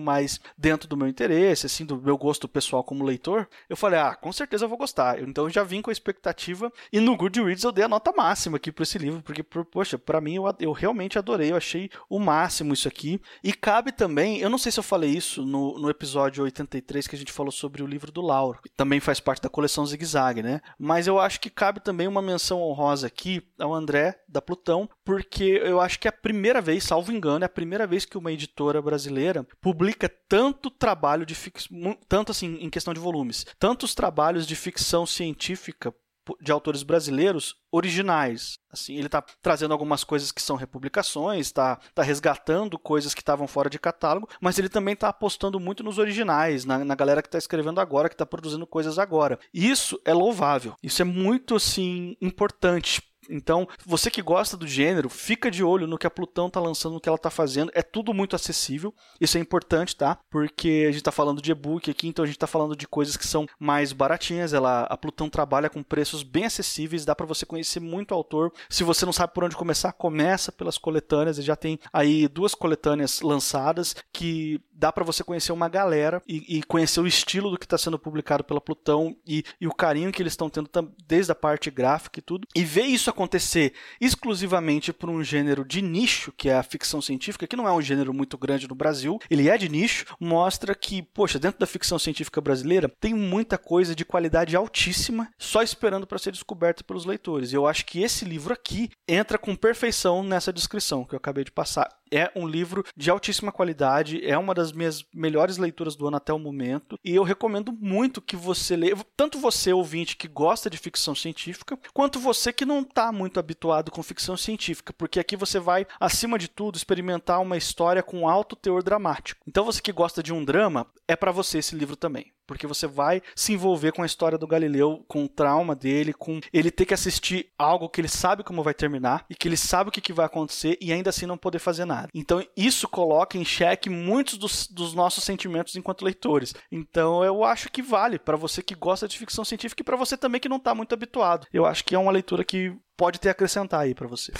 mais 0.00 0.40
dentro 0.56 0.88
do 0.88 0.96
meu 0.96 1.08
interesse, 1.08 1.66
assim, 1.66 1.84
do 1.84 2.00
meu 2.00 2.16
gosto 2.16 2.48
pessoal 2.48 2.82
como 2.82 3.04
leitor, 3.04 3.48
eu 3.68 3.76
falei: 3.76 3.98
"Ah, 3.98 4.14
com 4.14 4.32
certeza 4.32 4.64
eu 4.64 4.68
vou 4.68 4.78
gostar". 4.78 5.20
Então 5.20 5.44
eu 5.44 5.50
já 5.50 5.62
vim 5.62 5.82
com 5.82 5.90
a 5.90 5.92
expectativa 5.92 6.72
e 6.92 7.00
no 7.00 7.09
no 7.10 7.16
Goodreads 7.16 7.64
eu 7.64 7.72
dei 7.72 7.84
a 7.84 7.88
nota 7.88 8.12
máxima 8.12 8.56
aqui 8.56 8.70
para 8.70 8.84
esse 8.84 8.96
livro, 8.96 9.22
porque, 9.22 9.42
poxa, 9.42 9.98
para 9.98 10.20
mim 10.20 10.36
eu, 10.36 10.44
eu 10.60 10.72
realmente 10.72 11.18
adorei, 11.18 11.50
eu 11.50 11.56
achei 11.56 11.90
o 12.08 12.18
máximo 12.18 12.72
isso 12.72 12.86
aqui. 12.86 13.20
E 13.42 13.52
cabe 13.52 13.92
também, 13.92 14.38
eu 14.38 14.48
não 14.48 14.58
sei 14.58 14.70
se 14.70 14.78
eu 14.78 14.84
falei 14.84 15.10
isso 15.10 15.44
no, 15.44 15.78
no 15.78 15.90
episódio 15.90 16.44
83 16.44 17.06
que 17.06 17.16
a 17.16 17.18
gente 17.18 17.32
falou 17.32 17.50
sobre 17.50 17.82
o 17.82 17.86
livro 17.86 18.12
do 18.12 18.20
Lauro, 18.20 18.60
que 18.62 18.70
também 18.70 19.00
faz 19.00 19.18
parte 19.18 19.42
da 19.42 19.48
coleção 19.48 19.84
Zig 19.84 20.04
Zag, 20.04 20.42
né? 20.42 20.60
Mas 20.78 21.06
eu 21.06 21.18
acho 21.18 21.40
que 21.40 21.50
cabe 21.50 21.80
também 21.80 22.06
uma 22.06 22.22
menção 22.22 22.62
honrosa 22.62 23.08
aqui 23.08 23.42
ao 23.58 23.74
André 23.74 24.20
da 24.28 24.40
Plutão, 24.40 24.88
porque 25.04 25.60
eu 25.64 25.80
acho 25.80 25.98
que 25.98 26.06
é 26.06 26.10
a 26.10 26.12
primeira 26.12 26.60
vez, 26.60 26.84
salvo 26.84 27.12
engano, 27.12 27.44
é 27.44 27.46
a 27.46 27.48
primeira 27.48 27.86
vez 27.86 28.04
que 28.04 28.18
uma 28.18 28.32
editora 28.32 28.80
brasileira 28.80 29.46
publica 29.60 30.08
tanto 30.28 30.70
trabalho 30.70 31.26
de 31.26 31.34
ficção, 31.34 31.98
tanto 32.08 32.30
assim 32.30 32.58
em 32.60 32.70
questão 32.70 32.94
de 32.94 33.00
volumes, 33.00 33.44
tantos 33.58 33.94
trabalhos 33.94 34.46
de 34.46 34.54
ficção 34.54 35.04
científica 35.04 35.92
de 36.40 36.52
autores 36.52 36.82
brasileiros 36.82 37.56
originais. 37.70 38.58
Assim, 38.70 38.94
ele 38.94 39.06
está 39.06 39.22
trazendo 39.42 39.72
algumas 39.72 40.04
coisas 40.04 40.30
que 40.30 40.42
são 40.42 40.56
republicações, 40.56 41.46
está 41.46 41.76
tá 41.94 42.02
resgatando 42.02 42.78
coisas 42.78 43.14
que 43.14 43.20
estavam 43.20 43.46
fora 43.46 43.70
de 43.70 43.78
catálogo, 43.78 44.28
mas 44.40 44.58
ele 44.58 44.68
também 44.68 44.94
está 44.94 45.08
apostando 45.08 45.58
muito 45.58 45.82
nos 45.82 45.98
originais, 45.98 46.64
na, 46.64 46.84
na 46.84 46.94
galera 46.94 47.22
que 47.22 47.28
está 47.28 47.38
escrevendo 47.38 47.80
agora, 47.80 48.08
que 48.08 48.14
está 48.14 48.26
produzindo 48.26 48.66
coisas 48.66 48.98
agora. 48.98 49.38
Isso 49.52 50.00
é 50.04 50.12
louvável. 50.12 50.74
Isso 50.82 51.02
é 51.02 51.04
muito 51.04 51.56
assim 51.56 52.16
importante 52.20 53.02
então, 53.30 53.68
você 53.86 54.10
que 54.10 54.20
gosta 54.20 54.56
do 54.56 54.66
gênero, 54.66 55.08
fica 55.08 55.50
de 55.50 55.62
olho 55.62 55.86
no 55.86 55.96
que 55.96 56.06
a 56.06 56.10
Plutão 56.10 56.48
está 56.48 56.60
lançando, 56.60 56.94
no 56.94 57.00
que 57.00 57.08
ela 57.08 57.16
está 57.16 57.30
fazendo. 57.30 57.70
É 57.74 57.82
tudo 57.82 58.12
muito 58.12 58.34
acessível. 58.34 58.94
Isso 59.20 59.38
é 59.38 59.40
importante, 59.40 59.96
tá? 59.96 60.18
Porque 60.28 60.84
a 60.84 60.90
gente 60.90 61.00
está 61.00 61.12
falando 61.12 61.40
de 61.40 61.52
e-book 61.52 61.90
aqui, 61.90 62.08
então 62.08 62.24
a 62.24 62.26
gente 62.26 62.36
está 62.36 62.46
falando 62.46 62.76
de 62.76 62.86
coisas 62.86 63.16
que 63.16 63.26
são 63.26 63.46
mais 63.58 63.92
baratinhas. 63.92 64.52
Ela, 64.52 64.82
a 64.82 64.96
Plutão 64.96 65.30
trabalha 65.30 65.70
com 65.70 65.82
preços 65.82 66.22
bem 66.22 66.44
acessíveis, 66.44 67.04
dá 67.04 67.14
para 67.14 67.26
você 67.26 67.46
conhecer 67.46 67.80
muito 67.80 68.14
autor. 68.14 68.52
Se 68.68 68.82
você 68.82 69.06
não 69.06 69.12
sabe 69.12 69.32
por 69.32 69.44
onde 69.44 69.56
começar, 69.56 69.92
começa 69.92 70.50
pelas 70.50 70.76
coletâneas. 70.76 71.36
Já 71.36 71.56
tem 71.56 71.78
aí 71.92 72.26
duas 72.26 72.54
coletâneas 72.54 73.20
lançadas 73.20 73.94
que 74.12 74.60
dá 74.80 74.90
para 74.90 75.04
você 75.04 75.22
conhecer 75.22 75.52
uma 75.52 75.68
galera 75.68 76.22
e, 76.26 76.56
e, 76.56 76.62
conhecer 76.62 77.00
o 77.00 77.06
estilo 77.06 77.50
do 77.50 77.58
que 77.58 77.66
está 77.66 77.76
sendo 77.76 77.98
publicado 77.98 78.42
pela 78.42 78.60
Plutão 78.60 79.14
e, 79.26 79.44
e 79.60 79.66
o 79.66 79.74
carinho 79.74 80.10
que 80.10 80.22
eles 80.22 80.32
estão 80.32 80.48
tendo 80.48 80.70
desde 81.06 81.30
a 81.30 81.34
parte 81.34 81.70
gráfica 81.70 82.18
e 82.18 82.22
tudo. 82.22 82.48
E 82.56 82.64
ver 82.64 82.84
isso 82.84 83.10
acontecer 83.10 83.74
exclusivamente 84.00 84.90
por 84.90 85.10
um 85.10 85.22
gênero 85.22 85.66
de 85.66 85.82
nicho, 85.82 86.32
que 86.32 86.48
é 86.48 86.56
a 86.56 86.62
ficção 86.62 87.02
científica, 87.02 87.46
que 87.46 87.56
não 87.56 87.68
é 87.68 87.72
um 87.72 87.82
gênero 87.82 88.14
muito 88.14 88.38
grande 88.38 88.66
no 88.66 88.74
Brasil, 88.74 89.18
ele 89.28 89.50
é 89.50 89.58
de 89.58 89.68
nicho, 89.68 90.06
mostra 90.18 90.74
que, 90.74 91.02
poxa, 91.02 91.38
dentro 91.38 91.60
da 91.60 91.66
ficção 91.66 91.98
científica 91.98 92.40
brasileira 92.40 92.88
tem 92.88 93.12
muita 93.12 93.58
coisa 93.58 93.94
de 93.94 94.04
qualidade 94.04 94.56
altíssima 94.56 95.28
só 95.38 95.62
esperando 95.62 96.06
para 96.06 96.18
ser 96.18 96.32
descoberta 96.32 96.82
pelos 96.82 97.04
leitores. 97.04 97.52
E 97.52 97.54
eu 97.54 97.66
acho 97.66 97.84
que 97.84 98.02
esse 98.02 98.24
livro 98.24 98.54
aqui 98.54 98.88
entra 99.06 99.36
com 99.36 99.54
perfeição 99.54 100.22
nessa 100.22 100.50
descrição 100.50 101.04
que 101.04 101.14
eu 101.14 101.18
acabei 101.18 101.44
de 101.44 101.52
passar 101.52 101.99
é 102.10 102.30
um 102.34 102.46
livro 102.46 102.84
de 102.96 103.10
altíssima 103.10 103.52
qualidade, 103.52 104.24
é 104.24 104.36
uma 104.36 104.54
das 104.54 104.72
minhas 104.72 105.04
melhores 105.14 105.56
leituras 105.56 105.96
do 105.96 106.06
ano 106.06 106.16
até 106.16 106.32
o 106.32 106.38
momento, 106.38 106.98
e 107.04 107.14
eu 107.14 107.22
recomendo 107.22 107.72
muito 107.72 108.20
que 108.20 108.36
você 108.36 108.76
leia, 108.76 108.96
tanto 109.16 109.38
você 109.38 109.72
ouvinte 109.72 110.16
que 110.16 110.28
gosta 110.28 110.68
de 110.68 110.78
ficção 110.78 111.14
científica, 111.14 111.78
quanto 111.92 112.18
você 112.18 112.52
que 112.52 112.64
não 112.64 112.80
está 112.80 113.12
muito 113.12 113.38
habituado 113.38 113.90
com 113.90 114.02
ficção 114.02 114.36
científica, 114.36 114.92
porque 114.92 115.20
aqui 115.20 115.36
você 115.36 115.58
vai, 115.58 115.86
acima 115.98 116.38
de 116.38 116.48
tudo, 116.48 116.76
experimentar 116.76 117.40
uma 117.40 117.56
história 117.56 118.02
com 118.02 118.28
alto 118.28 118.56
teor 118.56 118.82
dramático. 118.82 119.40
Então 119.46 119.64
você 119.64 119.80
que 119.80 119.92
gosta 119.92 120.22
de 120.22 120.32
um 120.32 120.44
drama, 120.44 120.86
é 121.06 121.16
para 121.16 121.32
você 121.32 121.58
esse 121.58 121.74
livro 121.74 121.96
também 121.96 122.32
porque 122.50 122.66
você 122.66 122.88
vai 122.88 123.22
se 123.36 123.52
envolver 123.52 123.92
com 123.92 124.02
a 124.02 124.06
história 124.06 124.36
do 124.36 124.44
Galileu, 124.44 125.04
com 125.06 125.22
o 125.22 125.28
trauma 125.28 125.72
dele, 125.72 126.12
com 126.12 126.40
ele 126.52 126.68
ter 126.68 126.84
que 126.84 126.92
assistir 126.92 127.48
algo 127.56 127.88
que 127.88 128.00
ele 128.00 128.08
sabe 128.08 128.42
como 128.42 128.64
vai 128.64 128.74
terminar 128.74 129.24
e 129.30 129.36
que 129.36 129.46
ele 129.46 129.56
sabe 129.56 129.88
o 129.88 129.92
que, 129.92 130.12
vai 130.12 130.26
acontecer 130.26 130.76
e 130.80 130.92
ainda 130.92 131.10
assim 131.10 131.26
não 131.26 131.38
poder 131.38 131.60
fazer 131.60 131.84
nada. 131.84 132.08
Então 132.12 132.44
isso 132.56 132.88
coloca 132.88 133.38
em 133.38 133.44
xeque 133.44 133.88
muitos 133.88 134.36
dos, 134.36 134.66
dos 134.66 134.94
nossos 134.94 135.22
sentimentos 135.22 135.76
enquanto 135.76 136.04
leitores. 136.04 136.52
Então 136.72 137.22
eu 137.22 137.44
acho 137.44 137.70
que 137.70 137.82
vale 137.82 138.18
para 138.18 138.36
você 138.36 138.60
que 138.64 138.74
gosta 138.74 139.06
de 139.06 139.16
ficção 139.16 139.44
científica 139.44 139.82
e 139.82 139.84
para 139.84 139.96
você 139.96 140.16
também 140.16 140.40
que 140.40 140.48
não 140.48 140.56
está 140.56 140.74
muito 140.74 140.92
habituado. 140.92 141.46
Eu 141.52 141.64
acho 141.64 141.84
que 141.84 141.94
é 141.94 141.98
uma 142.00 142.10
leitura 142.10 142.42
que 142.42 142.76
pode 142.96 143.20
ter 143.20 143.28
acrescentar 143.28 143.82
aí 143.82 143.94
para 143.94 144.08
você. 144.08 144.32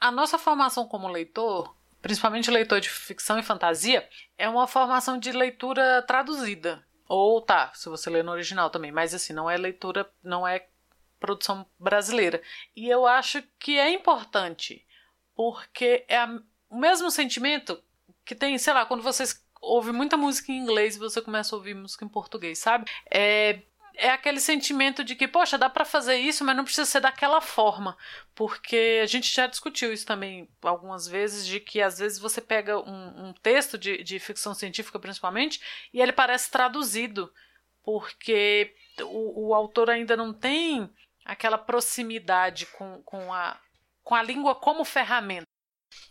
A 0.00 0.12
nossa 0.12 0.38
formação 0.38 0.86
como 0.86 1.08
leitor 1.08 1.76
principalmente 2.00 2.50
leitor 2.50 2.80
de 2.80 2.88
ficção 2.88 3.38
e 3.38 3.42
fantasia, 3.42 4.08
é 4.36 4.48
uma 4.48 4.66
formação 4.66 5.18
de 5.18 5.32
leitura 5.32 6.02
traduzida. 6.02 6.84
Ou 7.08 7.40
tá, 7.40 7.72
se 7.74 7.88
você 7.88 8.10
lê 8.10 8.22
no 8.22 8.32
original 8.32 8.68
também, 8.68 8.92
mas 8.92 9.14
assim, 9.14 9.32
não 9.32 9.48
é 9.48 9.56
leitura, 9.56 10.08
não 10.22 10.46
é 10.46 10.66
produção 11.18 11.66
brasileira. 11.78 12.42
E 12.76 12.88
eu 12.88 13.06
acho 13.06 13.42
que 13.58 13.78
é 13.78 13.90
importante, 13.90 14.86
porque 15.34 16.04
é 16.06 16.18
a, 16.18 16.40
o 16.68 16.78
mesmo 16.78 17.10
sentimento 17.10 17.82
que 18.24 18.34
tem, 18.34 18.58
sei 18.58 18.74
lá, 18.74 18.84
quando 18.84 19.02
vocês 19.02 19.44
ouvem 19.60 19.92
muita 19.92 20.16
música 20.16 20.52
em 20.52 20.58
inglês 20.58 20.96
e 20.96 20.98
você 20.98 21.20
começa 21.22 21.54
a 21.54 21.58
ouvir 21.58 21.74
música 21.74 22.04
em 22.04 22.08
português, 22.08 22.58
sabe? 22.58 22.90
É 23.10 23.62
é 23.98 24.10
aquele 24.10 24.40
sentimento 24.40 25.02
de 25.02 25.16
que, 25.16 25.26
poxa, 25.26 25.58
dá 25.58 25.68
para 25.68 25.84
fazer 25.84 26.16
isso, 26.16 26.44
mas 26.44 26.56
não 26.56 26.62
precisa 26.62 26.86
ser 26.86 27.00
daquela 27.00 27.40
forma. 27.40 27.96
Porque 28.34 29.00
a 29.02 29.06
gente 29.06 29.34
já 29.34 29.46
discutiu 29.46 29.92
isso 29.92 30.06
também 30.06 30.48
algumas 30.62 31.08
vezes, 31.08 31.44
de 31.44 31.58
que 31.58 31.82
às 31.82 31.98
vezes 31.98 32.18
você 32.18 32.40
pega 32.40 32.78
um, 32.78 33.28
um 33.28 33.32
texto 33.32 33.76
de, 33.76 34.02
de 34.04 34.18
ficção 34.20 34.54
científica, 34.54 34.98
principalmente, 35.00 35.60
e 35.92 36.00
ele 36.00 36.12
parece 36.12 36.48
traduzido, 36.50 37.32
porque 37.82 38.72
o, 39.02 39.48
o 39.48 39.54
autor 39.54 39.90
ainda 39.90 40.16
não 40.16 40.32
tem 40.32 40.88
aquela 41.24 41.58
proximidade 41.58 42.66
com, 42.66 43.02
com, 43.02 43.34
a, 43.34 43.60
com 44.04 44.14
a 44.14 44.22
língua 44.22 44.54
como 44.54 44.84
ferramenta. 44.84 45.46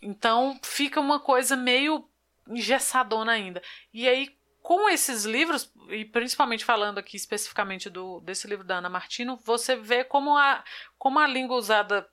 Então 0.01 0.59
fica 0.61 0.99
uma 0.99 1.21
coisa 1.21 1.55
meio 1.55 2.09
engessadona 2.49 3.31
ainda. 3.31 3.61
E 3.93 4.07
aí, 4.07 4.36
com 4.67 4.89
esses 4.89 5.23
livros, 5.23 5.71
e 5.87 6.03
principalmente 6.03 6.65
falando 6.65 6.97
aqui 6.97 7.15
especificamente 7.15 7.89
do, 7.89 8.19
desse 8.19 8.45
livro 8.49 8.65
da 8.65 8.79
Ana 8.79 8.89
Martino, 8.89 9.39
você 9.45 9.77
vê 9.77 10.03
como 10.03 10.35
a, 10.35 10.61
como 10.97 11.19
a 11.19 11.25
língua 11.25 11.55
usada 11.55 12.05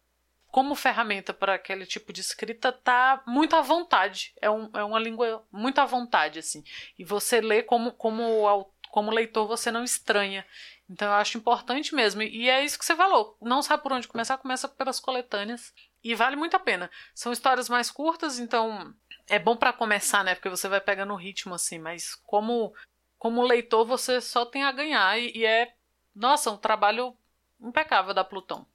como 0.52 0.76
ferramenta 0.76 1.34
para 1.34 1.54
aquele 1.54 1.84
tipo 1.84 2.12
de 2.12 2.20
escrita 2.20 2.70
tá 2.70 3.20
muito 3.26 3.56
à 3.56 3.60
vontade. 3.60 4.32
É, 4.40 4.48
um, 4.48 4.70
é 4.72 4.84
uma 4.84 5.00
língua 5.00 5.44
muito 5.50 5.80
à 5.80 5.84
vontade, 5.84 6.38
assim. 6.38 6.62
E 6.96 7.02
você 7.02 7.40
lê 7.40 7.60
como, 7.60 7.90
como 7.90 8.70
como 8.88 9.10
leitor 9.10 9.48
você 9.48 9.72
não 9.72 9.82
estranha. 9.82 10.46
Então 10.88 11.08
eu 11.08 11.14
acho 11.14 11.36
importante 11.36 11.92
mesmo. 11.92 12.22
E 12.22 12.48
é 12.48 12.64
isso 12.64 12.78
que 12.78 12.84
você 12.84 12.94
falou. 12.94 13.36
Não 13.42 13.62
sabe 13.62 13.82
por 13.82 13.92
onde 13.92 14.06
começar, 14.06 14.38
começa 14.38 14.68
pelas 14.68 15.00
coletâneas. 15.00 15.74
E 16.04 16.14
vale 16.14 16.36
muito 16.36 16.54
a 16.54 16.60
pena. 16.60 16.90
São 17.14 17.32
histórias 17.32 17.68
mais 17.70 17.90
curtas, 17.90 18.38
então 18.38 18.94
é 19.26 19.38
bom 19.38 19.56
para 19.56 19.72
começar, 19.72 20.22
né? 20.22 20.34
Porque 20.34 20.50
você 20.50 20.68
vai 20.68 20.80
pegando 20.80 21.14
o 21.14 21.16
ritmo 21.16 21.54
assim. 21.54 21.78
Mas 21.78 22.14
como, 22.26 22.74
como 23.18 23.42
leitor, 23.42 23.86
você 23.86 24.20
só 24.20 24.44
tem 24.44 24.62
a 24.62 24.70
ganhar. 24.70 25.18
E, 25.18 25.32
e 25.34 25.46
é, 25.46 25.72
nossa, 26.14 26.50
um 26.50 26.58
trabalho 26.58 27.16
impecável 27.58 28.12
da 28.12 28.22
Plutão. 28.22 28.66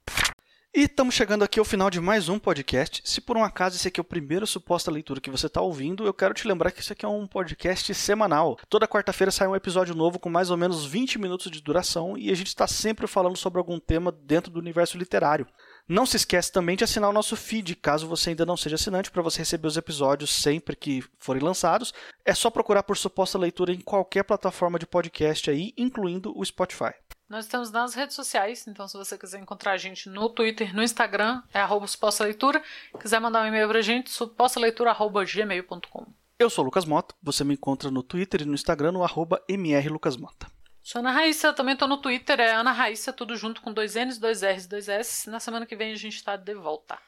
E 0.72 0.82
estamos 0.82 1.16
chegando 1.16 1.42
aqui 1.42 1.58
ao 1.58 1.64
final 1.64 1.90
de 1.90 2.00
mais 2.00 2.28
um 2.28 2.38
podcast. 2.38 3.02
Se 3.04 3.20
por 3.20 3.36
um 3.36 3.42
acaso 3.42 3.74
esse 3.74 3.88
aqui 3.88 3.98
é 3.98 4.02
o 4.02 4.04
primeiro 4.04 4.46
suposta 4.46 4.88
leitura 4.88 5.20
que 5.20 5.30
você 5.30 5.46
está 5.46 5.60
ouvindo, 5.60 6.06
eu 6.06 6.14
quero 6.14 6.32
te 6.32 6.46
lembrar 6.46 6.70
que 6.70 6.80
isso 6.80 6.92
aqui 6.92 7.04
é 7.04 7.08
um 7.08 7.26
podcast 7.26 7.92
semanal. 7.92 8.56
Toda 8.68 8.86
quarta-feira 8.86 9.32
sai 9.32 9.48
um 9.48 9.56
episódio 9.56 9.96
novo 9.96 10.20
com 10.20 10.28
mais 10.28 10.48
ou 10.48 10.56
menos 10.56 10.84
20 10.84 11.18
minutos 11.18 11.50
de 11.50 11.60
duração 11.60 12.16
e 12.16 12.30
a 12.30 12.36
gente 12.36 12.48
está 12.48 12.68
sempre 12.68 13.08
falando 13.08 13.36
sobre 13.36 13.58
algum 13.58 13.80
tema 13.80 14.12
dentro 14.12 14.52
do 14.52 14.60
universo 14.60 14.96
literário. 14.96 15.44
Não 15.90 16.06
se 16.06 16.16
esquece 16.16 16.52
também 16.52 16.76
de 16.76 16.84
assinar 16.84 17.10
o 17.10 17.12
nosso 17.12 17.34
feed, 17.34 17.74
caso 17.74 18.06
você 18.06 18.30
ainda 18.30 18.46
não 18.46 18.56
seja 18.56 18.76
assinante, 18.76 19.10
para 19.10 19.22
você 19.22 19.40
receber 19.40 19.66
os 19.66 19.76
episódios 19.76 20.30
sempre 20.30 20.76
que 20.76 21.02
forem 21.18 21.42
lançados. 21.42 21.92
É 22.24 22.32
só 22.32 22.48
procurar 22.48 22.84
por 22.84 22.96
suposta 22.96 23.36
leitura 23.36 23.72
em 23.72 23.80
qualquer 23.80 24.22
plataforma 24.22 24.78
de 24.78 24.86
podcast 24.86 25.50
aí, 25.50 25.74
incluindo 25.76 26.32
o 26.38 26.44
Spotify. 26.44 26.92
Nós 27.28 27.46
estamos 27.46 27.72
nas 27.72 27.94
redes 27.94 28.14
sociais, 28.14 28.68
então 28.68 28.86
se 28.86 28.96
você 28.96 29.18
quiser 29.18 29.40
encontrar 29.40 29.72
a 29.72 29.76
gente 29.76 30.08
no 30.08 30.28
Twitter, 30.28 30.72
no 30.72 30.80
Instagram, 30.80 31.42
é 31.52 31.58
arroba 31.58 31.88
suposta 31.88 32.22
leitura. 32.22 32.62
Quiser 33.00 33.18
mandar 33.20 33.42
um 33.42 33.48
e-mail 33.48 33.66
pra 33.66 33.82
gente, 33.82 34.10
supostaleitura.gmail.com. 34.10 36.06
Eu 36.38 36.48
sou 36.48 36.62
o 36.62 36.66
Lucas 36.66 36.84
Mota, 36.84 37.16
você 37.20 37.42
me 37.42 37.54
encontra 37.54 37.90
no 37.90 38.04
Twitter 38.04 38.42
e 38.42 38.44
no 38.44 38.54
Instagram 38.54 38.92
no 38.92 39.02
arroba 39.02 39.42
mrlucasmota. 39.48 40.46
Sou 40.90 40.98
Ana 40.98 41.12
Raíssa, 41.12 41.52
também 41.52 41.76
tô 41.76 41.86
no 41.86 41.98
Twitter, 41.98 42.40
é 42.40 42.50
Ana 42.50 42.72
Raíssa, 42.72 43.12
tudo 43.12 43.36
junto 43.36 43.62
com 43.62 43.72
dois 43.72 43.94
N's, 43.94 44.18
dois 44.18 44.42
R's, 44.42 44.66
dois 44.66 44.88
S. 44.88 45.30
Na 45.30 45.38
semana 45.38 45.64
que 45.64 45.76
vem 45.76 45.92
a 45.92 45.96
gente 45.96 46.20
tá 46.24 46.34
de 46.34 46.52
volta. 46.52 46.98